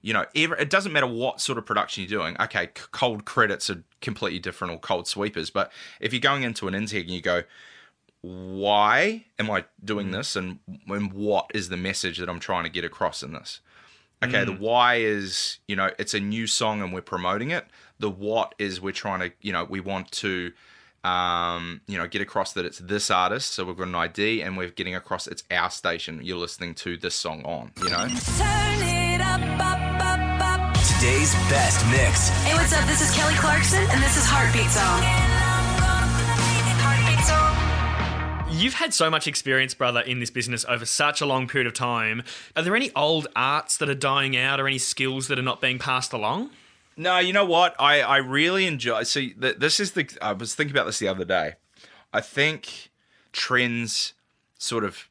you 0.02 0.14
know, 0.14 0.26
every, 0.36 0.60
it 0.60 0.70
doesn't 0.70 0.94
matter 0.94 1.08
what 1.08 1.42
sort 1.42 1.58
of 1.58 1.66
production 1.66 2.04
you're 2.04 2.20
doing. 2.20 2.38
Okay, 2.40 2.68
cold 2.92 3.26
credits 3.26 3.70
are 3.70 3.84
completely 4.00 4.40
different, 4.40 4.74
or 4.74 4.80
cold 4.80 5.08
sweepers. 5.08 5.50
But 5.50 5.72
if 6.00 6.14
you're 6.14 6.22
going 6.22 6.44
into 6.44 6.68
an 6.68 6.74
integ 6.74 7.02
and 7.02 7.12
you 7.12 7.22
go, 7.22 7.44
why 8.22 9.26
am 9.40 9.50
I 9.52 9.66
doing 9.84 10.12
this, 10.12 10.36
and 10.36 10.60
and 10.88 11.14
what 11.14 11.52
is 11.54 11.70
the 11.70 11.78
message 11.78 12.18
that 12.18 12.30
I'm 12.30 12.40
trying 12.40 12.64
to 12.64 12.70
get 12.70 12.84
across 12.84 13.24
in 13.24 13.34
this? 13.34 13.62
Okay, 14.24 14.44
the 14.44 14.54
why 14.54 14.96
is 14.96 15.60
you 15.68 15.76
know 15.76 15.92
it's 16.00 16.14
a 16.14 16.20
new 16.20 16.48
song 16.48 16.82
and 16.82 16.92
we're 16.92 17.02
promoting 17.02 17.52
it. 17.52 17.66
The 18.00 18.10
what 18.10 18.56
is 18.58 18.82
we're 18.82 18.92
trying 18.92 19.20
to 19.20 19.32
you 19.42 19.54
know 19.54 19.64
we 19.64 19.80
want 19.80 20.12
to 20.14 20.52
um, 21.04 21.82
you 21.88 21.98
know 21.98 22.08
get 22.08 22.22
across 22.22 22.54
that 22.54 22.66
it's 22.66 22.80
this 22.80 23.12
artist, 23.12 23.54
so 23.54 23.64
we've 23.64 23.78
got 23.78 23.88
an 23.88 23.96
ID 23.96 24.42
and 24.42 24.58
we're 24.58 24.70
getting 24.70 24.96
across 24.96 25.28
it's 25.28 25.44
our 25.52 25.70
station. 25.70 26.20
You're 26.24 26.38
listening 26.38 26.74
to 26.76 26.98
this 26.98 27.14
song 27.14 27.44
on, 27.46 27.72
you 27.78 27.90
know. 27.90 28.08
Turn 28.08 28.82
it 28.82 29.22
up, 29.22 29.42
up, 29.60 30.02
up, 30.02 30.42
up. 30.42 30.74
Today's 30.96 31.34
best 31.52 31.86
mix. 31.92 32.30
Hey, 32.30 32.56
what's 32.56 32.74
up? 32.74 32.86
This 32.88 33.08
is 33.08 33.16
Kelly 33.16 33.36
Clarkson, 33.36 33.84
and 33.92 34.02
this 34.02 34.18
is 34.18 34.26
Heartbeat 34.26 34.72
Song. 34.72 35.27
You've 38.58 38.74
had 38.74 38.92
so 38.92 39.12
much 39.12 39.28
experience, 39.28 39.76
brother, 39.76 40.02
in 40.02 40.20
this 40.20 40.32
business 40.32 40.66
over 40.68 40.84
such 40.84 41.22
a 41.22 41.28
long 41.28 41.48
period 41.48 41.68
of 41.68 41.76
time. 41.76 42.24
Are 42.56 42.64
there 42.64 42.76
any 42.76 42.90
old 42.96 43.28
arts 43.36 43.78
that 43.78 43.88
are 43.88 43.94
dying 43.96 44.36
out 44.36 44.60
or 44.60 44.66
any 44.66 44.80
skills 44.80 45.28
that 45.28 45.38
are 45.38 45.44
not 45.44 45.62
being 45.62 45.78
passed 45.78 46.12
along? 46.12 46.50
No, 46.96 47.20
you 47.20 47.34
know 47.34 47.46
what? 47.46 47.76
I, 47.80 48.02
I 48.02 48.18
really 48.18 48.66
enjoy. 48.66 49.04
See, 49.04 49.34
th- 49.34 49.58
this 49.58 49.80
is 49.80 49.92
the. 49.92 50.10
I 50.24 50.34
was 50.34 50.56
thinking 50.56 50.76
about 50.76 50.88
this 50.88 50.98
the 50.98 51.08
other 51.08 51.24
day. 51.24 51.54
I 52.12 52.20
think 52.20 52.90
trends 53.32 54.14
sort 54.58 54.84
of 54.84 55.08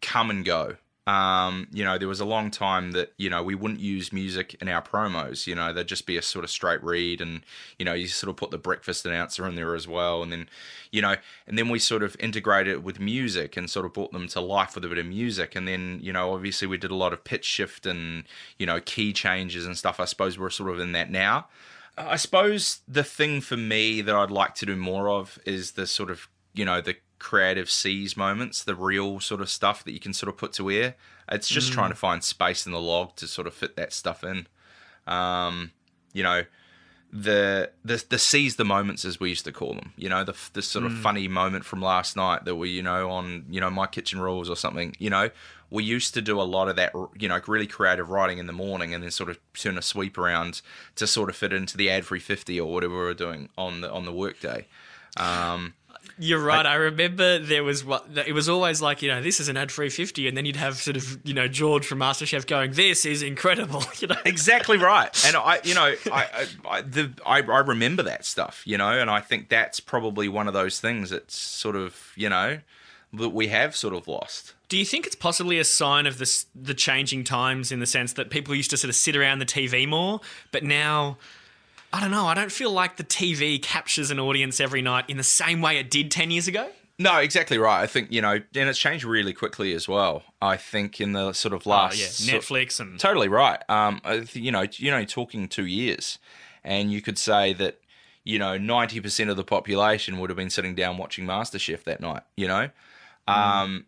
come 0.00 0.30
and 0.30 0.42
go. 0.42 0.76
Um, 1.06 1.66
you 1.72 1.84
know, 1.84 1.98
there 1.98 2.06
was 2.06 2.20
a 2.20 2.24
long 2.24 2.50
time 2.50 2.92
that 2.92 3.12
you 3.16 3.28
know 3.28 3.42
we 3.42 3.56
wouldn't 3.56 3.80
use 3.80 4.12
music 4.12 4.56
in 4.60 4.68
our 4.68 4.80
promos. 4.80 5.46
You 5.46 5.54
know, 5.54 5.72
there'd 5.72 5.88
just 5.88 6.06
be 6.06 6.16
a 6.16 6.22
sort 6.22 6.44
of 6.44 6.50
straight 6.50 6.82
read, 6.82 7.20
and 7.20 7.42
you 7.78 7.84
know, 7.84 7.92
you 7.92 8.06
sort 8.06 8.30
of 8.30 8.36
put 8.36 8.50
the 8.50 8.58
breakfast 8.58 9.04
announcer 9.04 9.46
in 9.48 9.56
there 9.56 9.74
as 9.74 9.88
well, 9.88 10.22
and 10.22 10.30
then, 10.30 10.48
you 10.92 11.02
know, 11.02 11.16
and 11.46 11.58
then 11.58 11.68
we 11.68 11.78
sort 11.80 12.02
of 12.04 12.16
integrated 12.20 12.72
it 12.72 12.82
with 12.84 13.00
music 13.00 13.56
and 13.56 13.68
sort 13.68 13.84
of 13.84 13.92
brought 13.92 14.12
them 14.12 14.28
to 14.28 14.40
life 14.40 14.74
with 14.76 14.84
a 14.84 14.88
bit 14.88 14.98
of 14.98 15.06
music, 15.06 15.56
and 15.56 15.66
then 15.66 15.98
you 16.02 16.12
know, 16.12 16.34
obviously 16.34 16.68
we 16.68 16.78
did 16.78 16.92
a 16.92 16.96
lot 16.96 17.12
of 17.12 17.24
pitch 17.24 17.44
shift 17.44 17.84
and 17.84 18.24
you 18.58 18.66
know 18.66 18.80
key 18.80 19.12
changes 19.12 19.66
and 19.66 19.76
stuff. 19.76 19.98
I 19.98 20.04
suppose 20.04 20.38
we're 20.38 20.50
sort 20.50 20.70
of 20.70 20.78
in 20.78 20.92
that 20.92 21.10
now. 21.10 21.48
I 21.96 22.16
suppose 22.16 22.80
the 22.88 23.04
thing 23.04 23.40
for 23.40 23.56
me 23.56 24.00
that 24.00 24.14
I'd 24.14 24.30
like 24.30 24.54
to 24.56 24.66
do 24.66 24.76
more 24.76 25.10
of 25.10 25.38
is 25.44 25.72
the 25.72 25.86
sort 25.86 26.10
of, 26.10 26.28
you 26.54 26.64
know, 26.64 26.80
the 26.80 26.96
creative 27.22 27.70
seize 27.70 28.16
moments, 28.16 28.64
the 28.64 28.74
real 28.74 29.20
sort 29.20 29.40
of 29.40 29.48
stuff 29.48 29.84
that 29.84 29.92
you 29.92 30.00
can 30.00 30.12
sort 30.12 30.28
of 30.28 30.36
put 30.36 30.52
to 30.54 30.70
air. 30.70 30.96
It's 31.30 31.48
just 31.48 31.72
trying 31.72 31.90
to 31.90 31.96
find 31.96 32.22
space 32.22 32.66
in 32.66 32.72
the 32.72 32.80
log 32.80 33.16
to 33.16 33.26
sort 33.26 33.46
of 33.46 33.54
fit 33.54 33.76
that 33.76 33.92
stuff 33.92 34.24
in. 34.24 34.46
Um, 35.06 35.70
you 36.12 36.22
know, 36.22 36.44
the 37.12 37.70
the 37.84 38.02
the 38.08 38.18
seize 38.18 38.56
the 38.56 38.64
moments 38.64 39.04
as 39.04 39.20
we 39.20 39.28
used 39.28 39.44
to 39.44 39.52
call 39.52 39.74
them. 39.74 39.92
You 39.96 40.08
know, 40.08 40.24
the 40.24 40.34
the 40.52 40.62
sort 40.62 40.84
of 40.84 40.92
funny 40.98 41.28
moment 41.28 41.64
from 41.64 41.80
last 41.80 42.16
night 42.16 42.44
that 42.44 42.56
we, 42.56 42.70
you 42.70 42.82
know, 42.82 43.10
on 43.10 43.44
you 43.50 43.60
know 43.60 43.70
my 43.70 43.86
kitchen 43.86 44.20
rules 44.20 44.50
or 44.50 44.56
something. 44.56 44.96
You 44.98 45.10
know, 45.10 45.30
we 45.70 45.84
used 45.84 46.14
to 46.14 46.22
do 46.22 46.40
a 46.40 46.42
lot 46.42 46.68
of 46.68 46.76
that. 46.76 46.92
You 47.18 47.28
know, 47.28 47.40
really 47.46 47.66
creative 47.66 48.10
writing 48.10 48.38
in 48.38 48.46
the 48.46 48.52
morning, 48.52 48.94
and 48.94 49.04
then 49.04 49.10
sort 49.10 49.30
of 49.30 49.38
turn 49.54 49.78
a 49.78 49.82
sweep 49.82 50.18
around 50.18 50.62
to 50.96 51.06
sort 51.06 51.30
of 51.30 51.36
fit 51.36 51.52
into 51.52 51.76
the 51.76 51.90
ad 51.90 52.04
free 52.06 52.20
fifty 52.20 52.58
or 52.58 52.72
whatever 52.72 52.94
we 52.94 53.00
were 53.00 53.14
doing 53.14 53.48
on 53.56 53.82
the 53.82 53.92
on 53.92 54.06
the 54.06 54.12
workday. 54.12 54.66
Um, 55.16 55.74
You're 56.22 56.38
right. 56.38 56.64
I, 56.64 56.74
remember 56.74 57.40
there 57.40 57.64
was 57.64 57.84
what 57.84 58.06
it 58.26 58.32
was 58.32 58.48
always 58.48 58.80
like, 58.80 59.02
you 59.02 59.08
know, 59.08 59.20
this 59.20 59.40
is 59.40 59.48
an 59.48 59.56
ad 59.56 59.72
free 59.72 59.88
50, 59.88 60.28
and 60.28 60.36
then 60.36 60.46
you'd 60.46 60.54
have 60.54 60.76
sort 60.76 60.96
of, 60.96 61.18
you 61.24 61.34
know, 61.34 61.48
George 61.48 61.84
from 61.84 61.98
MasterChef 61.98 62.46
going, 62.46 62.72
this 62.72 63.04
is 63.04 63.22
incredible, 63.22 63.82
you 63.98 64.06
know. 64.06 64.16
exactly 64.24 64.76
right. 64.78 65.10
And 65.32 65.36
I, 65.36 65.60
you 65.64 65.74
know, 65.74 65.94
I, 66.12 66.12
I, 66.12 66.46
I, 66.68 66.82
the, 66.82 67.12
I, 67.26 67.38
I 67.40 67.58
remember 67.60 68.02
that 68.04 68.24
stuff, 68.24 68.62
you 68.66 68.76
know, 68.76 68.90
and 68.90 69.10
I 69.10 69.20
think 69.20 69.48
that's 69.48 69.80
probably 69.80 70.28
one 70.28 70.46
of 70.46 70.54
those 70.54 70.78
things 70.80 71.10
that's 71.10 71.36
sort 71.36 71.74
of, 71.74 72.12
you 72.16 72.28
know, 72.28 72.58
that 73.12 73.30
we 73.30 73.48
have 73.48 73.74
sort 73.74 73.94
of 73.94 74.06
lost. 74.06 74.54
Do 74.68 74.78
you 74.78 74.84
think 74.84 75.06
it's 75.06 75.16
possibly 75.16 75.58
a 75.58 75.64
sign 75.64 76.06
of 76.06 76.18
this, 76.18 76.46
the 76.54 76.74
changing 76.74 77.24
times 77.24 77.72
in 77.72 77.80
the 77.80 77.86
sense 77.86 78.12
that 78.14 78.30
people 78.30 78.54
used 78.54 78.70
to 78.70 78.76
sort 78.76 78.90
of 78.90 78.94
sit 78.94 79.16
around 79.16 79.38
the 79.38 79.46
TV 79.46 79.88
more, 79.88 80.20
but 80.50 80.62
now, 80.62 81.18
I 81.92 82.00
don't 82.00 82.10
know, 82.10 82.26
I 82.26 82.34
don't 82.34 82.52
feel 82.52 82.70
like 82.70 82.96
the 82.96 83.04
TV 83.04 83.60
captures 83.60 84.10
an 84.10 84.18
audience 84.18 84.60
every 84.60 84.82
night 84.82 85.04
in 85.08 85.16
the 85.18 85.22
same 85.22 85.60
way 85.60 85.78
it 85.78 85.90
did 85.90 86.10
10 86.10 86.30
years 86.30 86.48
ago? 86.48 86.70
No, 86.98 87.18
exactly 87.18 87.58
right. 87.58 87.82
I 87.82 87.86
think 87.86 88.12
you 88.12 88.20
know, 88.20 88.32
and 88.34 88.68
it's 88.68 88.78
changed 88.78 89.04
really 89.04 89.32
quickly 89.32 89.72
as 89.74 89.88
well. 89.88 90.22
I 90.40 90.56
think 90.56 91.00
in 91.00 91.12
the 91.12 91.32
sort 91.32 91.54
of 91.54 91.66
last, 91.66 91.94
oh, 91.96 92.32
yeah, 92.32 92.38
Netflix 92.38 92.80
and. 92.80 92.98
totally 92.98 93.28
right. 93.28 93.60
Um, 93.68 94.00
you 94.32 94.52
know, 94.52 94.66
you 94.74 94.90
know, 94.90 95.04
talking 95.04 95.48
two 95.48 95.66
years, 95.66 96.18
and 96.62 96.92
you 96.92 97.02
could 97.02 97.18
say 97.18 97.54
that 97.54 97.80
you 98.24 98.38
know 98.38 98.56
ninety 98.56 99.00
percent 99.00 99.30
of 99.30 99.36
the 99.36 99.42
population 99.42 100.20
would 100.20 100.30
have 100.30 100.36
been 100.36 100.50
sitting 100.50 100.74
down 100.74 100.98
watching 100.98 101.26
MasterChef 101.26 101.82
that 101.84 102.00
night. 102.00 102.22
You 102.36 102.46
know, 102.46 102.70
um, 103.26 103.86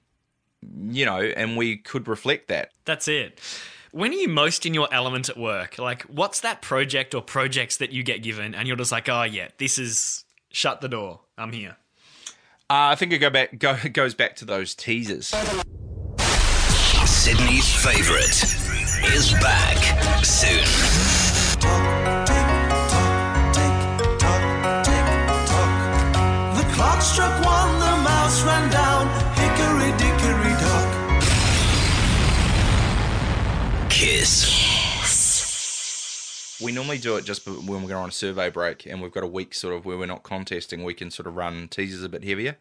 you 0.89 1.05
know, 1.05 1.21
and 1.21 1.57
we 1.57 1.77
could 1.77 2.09
reflect 2.09 2.49
that. 2.49 2.71
That's 2.85 3.07
it. 3.07 3.41
When 3.95 4.11
are 4.11 4.15
you 4.17 4.27
most 4.29 4.67
in 4.67 4.75
your 4.75 4.89
element 4.93 5.29
at 5.29 5.37
work? 5.37 5.79
Like, 5.79 6.03
what's 6.03 6.41
that 6.41 6.61
project 6.63 7.15
or 7.15 7.23
projects 7.23 7.77
that 7.77 7.93
you 7.93 8.03
get 8.03 8.25
given, 8.25 8.53
and 8.53 8.67
you're 8.67 8.77
just 8.77 8.91
like, 8.91 9.09
oh 9.09 9.23
yeah, 9.23 9.51
this 9.59 9.79
is 9.79 10.25
shut 10.51 10.81
the 10.81 10.89
door. 10.89 11.21
I'm 11.39 11.53
here. 11.53 11.77
Uh, 12.69 12.91
I 12.91 12.97
think 12.97 13.13
it 13.13 13.19
go 13.19 13.31
back 13.31 13.57
go, 13.57 13.77
goes 13.93 14.15
back 14.15 14.35
to 14.37 14.45
those 14.45 14.75
teasers. 14.75 15.29
Sydney's 17.07 17.73
favourite 17.85 18.43
is 19.15 19.33
back 19.35 20.25
soon. 20.25 20.84
We 36.65 36.73
normally 36.73 36.99
do 36.99 37.17
it 37.17 37.25
just 37.25 37.47
when 37.47 37.85
we're 37.85 37.97
on 37.97 38.09
a 38.09 38.13
survey 38.13 38.51
break 38.51 38.87
and 38.87 39.03
we've 39.03 39.13
got 39.13 39.23
a 39.23 39.29
week 39.29 39.55
sort 39.55 39.75
of 39.75 39.85
where 39.85 39.97
we're 39.97 40.07
not 40.07 40.23
contesting. 40.23 40.83
We 40.83 40.95
can 40.95 41.11
sort 41.11 41.27
of 41.27 41.37
run 41.37 41.69
teasers 41.69 42.03
a 42.03 42.09
bit 42.09 42.25
heavier. 42.25 42.57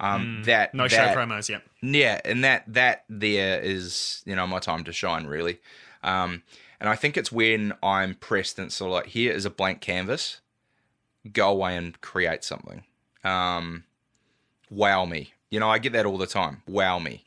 Um, 0.00 0.42
that 0.46 0.74
No 0.74 0.88
show 0.88 1.08
promos 1.08 1.48
yet. 1.50 1.62
Yeah, 1.82 2.20
and 2.24 2.42
that 2.42 2.64
that 2.68 3.04
there 3.10 3.60
is 3.60 4.22
you 4.24 4.34
know 4.34 4.46
my 4.46 4.58
time 4.58 4.82
to 4.84 4.92
shine 4.92 5.26
really, 5.26 5.58
um, 6.02 6.42
and 6.80 6.88
I 6.88 6.96
think 6.96 7.18
it's 7.18 7.30
when 7.30 7.74
I'm 7.82 8.14
pressed 8.14 8.58
and 8.58 8.72
sort 8.72 8.88
of 8.88 8.94
like 8.94 9.06
here 9.08 9.32
is 9.32 9.44
a 9.44 9.50
blank 9.50 9.82
canvas, 9.82 10.40
go 11.30 11.50
away 11.50 11.76
and 11.76 12.00
create 12.00 12.44
something, 12.44 12.84
um, 13.24 13.84
wow 14.70 15.04
me. 15.04 15.34
You 15.50 15.60
know 15.60 15.68
I 15.68 15.78
get 15.78 15.92
that 15.92 16.06
all 16.06 16.16
the 16.16 16.26
time. 16.26 16.62
Wow 16.66 16.98
me. 16.98 17.24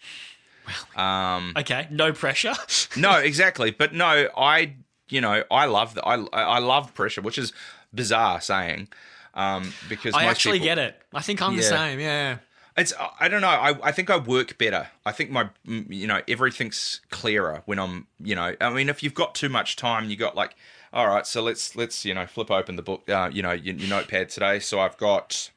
Um, 0.95 1.53
Okay, 1.55 1.87
no 1.91 2.11
pressure. 2.13 2.55
no, 2.97 3.19
exactly. 3.19 3.69
But 3.69 3.93
no, 3.93 4.29
I 4.35 4.75
you 5.09 5.21
know 5.21 5.43
I 5.51 5.65
love 5.65 5.95
that. 5.95 6.05
I 6.05 6.15
I 6.33 6.59
love 6.59 6.93
pressure, 6.93 7.21
which 7.21 7.37
is 7.37 7.53
bizarre 7.93 8.41
saying, 8.41 8.87
um, 9.33 9.73
because 9.89 10.13
I 10.13 10.25
actually 10.25 10.59
people- 10.59 10.75
get 10.75 10.77
it. 10.79 11.01
I 11.13 11.21
think 11.21 11.41
I'm 11.41 11.55
the 11.55 11.63
same. 11.63 11.99
Yeah. 11.99 12.37
It's 12.75 12.91
I 13.19 13.27
don't 13.27 13.41
know. 13.41 13.49
I, 13.49 13.75
I 13.83 13.91
think 13.91 14.09
I 14.09 14.17
work 14.17 14.57
better. 14.57 14.87
I 15.05 15.11
think 15.11 15.29
my 15.29 15.49
mm, 15.67 15.85
you 15.89 16.07
know 16.07 16.21
everything's 16.27 17.01
clearer 17.11 17.61
when 17.65 17.77
I'm 17.77 18.07
you 18.19 18.33
know. 18.33 18.55
I 18.59 18.69
mean, 18.71 18.89
if 18.89 19.03
you've 19.03 19.13
got 19.13 19.35
too 19.35 19.49
much 19.49 19.75
time, 19.75 20.09
you 20.09 20.15
got 20.15 20.35
like, 20.35 20.55
all 20.91 21.07
right, 21.07 21.27
so 21.27 21.43
let's 21.43 21.75
let's 21.75 22.03
you 22.03 22.15
know 22.15 22.25
flip 22.25 22.49
open 22.49 22.75
the 22.75 22.81
book, 22.81 23.07
uh, 23.07 23.29
you 23.31 23.43
know, 23.43 23.51
your, 23.51 23.75
your 23.75 23.89
notepad 23.89 24.29
today. 24.29 24.57
So 24.57 24.79
I've 24.79 24.97
got 24.97 25.51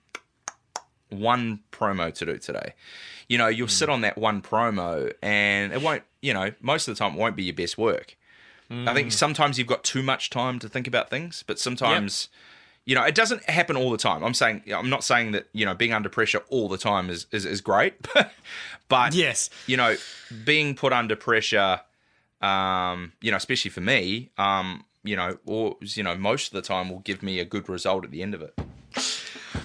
one 1.09 1.61
promo 1.72 2.12
to 2.12 2.26
do 2.26 2.37
today. 2.37 2.74
You 3.28 3.38
know, 3.38 3.48
you'll 3.48 3.68
sit 3.68 3.88
on 3.88 4.02
that 4.02 4.18
one 4.18 4.42
promo, 4.42 5.11
and 5.22 5.72
it 5.72 5.80
won't. 5.80 6.02
You 6.20 6.35
know, 6.35 6.52
most 6.61 6.87
of 6.87 6.94
the 6.94 6.98
time 6.98 7.14
it 7.14 7.18
won't 7.18 7.35
be 7.35 7.44
your 7.44 7.54
best 7.54 7.78
work. 7.78 8.14
I 8.70 8.94
think 8.94 9.12
sometimes 9.12 9.59
you've 9.59 9.66
got 9.68 9.85
too 9.85 10.02
much 10.02 10.29
time 10.31 10.59
to 10.59 10.68
think 10.68 10.87
about 10.88 11.09
things, 11.09 11.44
but 11.46 11.59
sometimes 11.59 12.29
you 12.85 12.94
know, 12.94 13.02
it 13.02 13.16
doesn't 13.16 13.42
happen 13.50 13.76
all 13.76 13.90
the 13.90 13.98
time. 13.98 14.22
I'm 14.22 14.33
saying, 14.33 14.62
I'm 14.72 14.88
not 14.88 15.02
saying 15.02 15.33
that 15.33 15.48
you 15.52 15.66
know 15.66 15.74
being 15.74 15.92
under 15.92 16.09
pressure 16.09 16.42
all 16.48 16.68
the 16.68 16.79
time 16.79 17.11
is 17.11 17.26
is, 17.33 17.44
is 17.44 17.61
great, 17.61 17.94
but 18.88 19.14
Yes. 19.14 19.50
you 19.66 19.76
know, 19.76 19.96
being 20.44 20.74
put 20.74 20.92
under 20.92 21.16
pressure, 21.16 21.81
um, 22.40 23.12
you 23.20 23.31
know, 23.31 23.37
especially 23.37 23.70
for 23.72 23.81
me, 23.81 24.31
um, 24.38 24.85
you 25.02 25.16
know, 25.16 25.38
or 25.46 25.76
you 25.81 26.02
know, 26.02 26.16
most 26.16 26.48
of 26.48 26.52
the 26.52 26.62
time 26.62 26.88
will 26.88 27.00
give 27.00 27.22
me 27.22 27.40
a 27.40 27.44
good 27.44 27.68
result 27.68 28.05
at 28.05 28.11
the 28.11 28.22
end 28.22 28.35
of 28.35 28.42
it. 28.42 28.59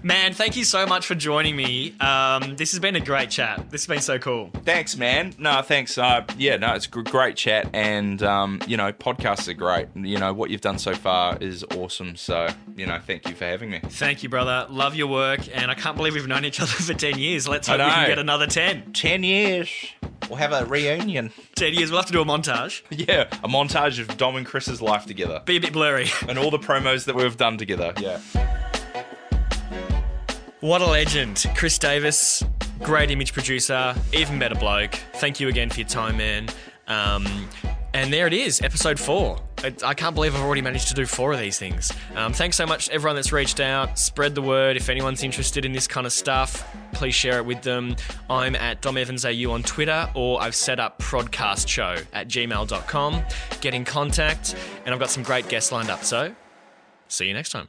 Man, 0.03 0.33
thank 0.33 0.55
you 0.55 0.63
so 0.63 0.87
much 0.87 1.05
for 1.05 1.13
joining 1.13 1.55
me. 1.55 1.93
Um, 1.99 2.55
this 2.55 2.71
has 2.71 2.79
been 2.79 2.95
a 2.95 2.99
great 2.99 3.29
chat. 3.29 3.69
This 3.69 3.81
has 3.81 3.87
been 3.87 4.01
so 4.01 4.17
cool. 4.17 4.49
Thanks, 4.65 4.97
man. 4.97 5.35
No, 5.37 5.61
thanks. 5.61 5.95
Uh, 5.97 6.25
yeah, 6.37 6.57
no, 6.57 6.73
it's 6.73 6.87
a 6.87 6.89
great 6.89 7.35
chat, 7.35 7.69
and 7.73 8.23
um, 8.23 8.61
you 8.65 8.77
know, 8.77 8.91
podcasts 8.91 9.47
are 9.47 9.53
great. 9.53 9.89
You 9.95 10.17
know, 10.17 10.33
what 10.33 10.49
you've 10.49 10.61
done 10.61 10.79
so 10.79 10.95
far 10.95 11.37
is 11.37 11.63
awesome. 11.75 12.15
So, 12.15 12.47
you 12.75 12.87
know, 12.87 12.99
thank 12.99 13.29
you 13.29 13.35
for 13.35 13.45
having 13.45 13.69
me. 13.69 13.79
Thank 13.79 14.23
you, 14.23 14.29
brother. 14.29 14.65
Love 14.71 14.95
your 14.95 15.07
work, 15.07 15.41
and 15.55 15.69
I 15.69 15.75
can't 15.75 15.95
believe 15.95 16.15
we've 16.15 16.27
known 16.27 16.45
each 16.45 16.59
other 16.59 16.71
for 16.71 16.95
10 16.95 17.19
years. 17.19 17.47
Let's 17.47 17.67
hope 17.67 17.77
we 17.77 17.85
can 17.85 18.07
get 18.07 18.19
another 18.19 18.47
10. 18.47 18.93
Ten 18.93 19.23
years. 19.23 19.69
We'll 20.29 20.37
have 20.37 20.53
a 20.53 20.65
reunion. 20.65 21.31
10 21.55 21.73
years. 21.73 21.91
We'll 21.91 21.99
have 21.99 22.07
to 22.07 22.13
do 22.13 22.21
a 22.21 22.25
montage. 22.25 22.81
Yeah, 22.91 23.23
a 23.43 23.47
montage 23.47 23.99
of 23.99 24.15
Dom 24.17 24.35
and 24.35 24.45
Chris's 24.45 24.81
life 24.81 25.05
together. 25.05 25.41
Be 25.45 25.57
a 25.57 25.61
bit 25.61 25.73
blurry. 25.73 26.07
And 26.27 26.39
all 26.39 26.51
the 26.51 26.59
promos 26.59 27.05
that 27.05 27.15
we've 27.15 27.35
done 27.37 27.57
together. 27.57 27.93
Yeah. 27.99 28.19
What 30.61 30.81
a 30.81 30.85
legend. 30.85 31.43
Chris 31.55 31.79
Davis, 31.79 32.43
great 32.83 33.09
image 33.09 33.33
producer, 33.33 33.95
even 34.13 34.37
better 34.37 34.53
bloke. 34.53 34.93
Thank 35.15 35.39
you 35.39 35.47
again 35.47 35.71
for 35.71 35.79
your 35.79 35.89
time, 35.89 36.17
man. 36.17 36.49
Um, 36.87 37.25
and 37.95 38.13
there 38.13 38.27
it 38.27 38.33
is, 38.33 38.61
episode 38.61 38.99
four. 38.99 39.39
I, 39.63 39.73
I 39.83 39.93
can't 39.95 40.13
believe 40.13 40.35
I've 40.35 40.41
already 40.41 40.61
managed 40.61 40.87
to 40.89 40.93
do 40.93 41.07
four 41.07 41.33
of 41.33 41.39
these 41.39 41.57
things. 41.57 41.91
Um, 42.15 42.31
thanks 42.31 42.57
so 42.57 42.67
much 42.67 42.89
everyone 42.89 43.15
that's 43.15 43.31
reached 43.31 43.59
out. 43.59 43.97
Spread 43.97 44.35
the 44.35 44.43
word. 44.43 44.77
If 44.77 44.87
anyone's 44.87 45.23
interested 45.23 45.65
in 45.65 45.73
this 45.73 45.87
kind 45.87 46.05
of 46.05 46.13
stuff, 46.13 46.63
please 46.93 47.15
share 47.15 47.39
it 47.39 47.45
with 47.45 47.63
them. 47.63 47.95
I'm 48.29 48.55
at 48.55 48.81
Dom 48.81 48.97
Evans 48.97 49.25
AU 49.25 49.51
on 49.51 49.63
Twitter, 49.63 50.11
or 50.13 50.39
I've 50.43 50.55
set 50.55 50.79
up 50.79 50.99
prodcastshow 50.99 52.05
at 52.13 52.27
gmail.com. 52.27 53.23
Get 53.61 53.73
in 53.73 53.83
contact, 53.83 54.55
and 54.85 54.93
I've 54.93 54.99
got 54.99 55.09
some 55.09 55.23
great 55.23 55.49
guests 55.49 55.71
lined 55.71 55.89
up. 55.89 56.03
So, 56.03 56.35
see 57.07 57.27
you 57.27 57.33
next 57.33 57.49
time. 57.49 57.67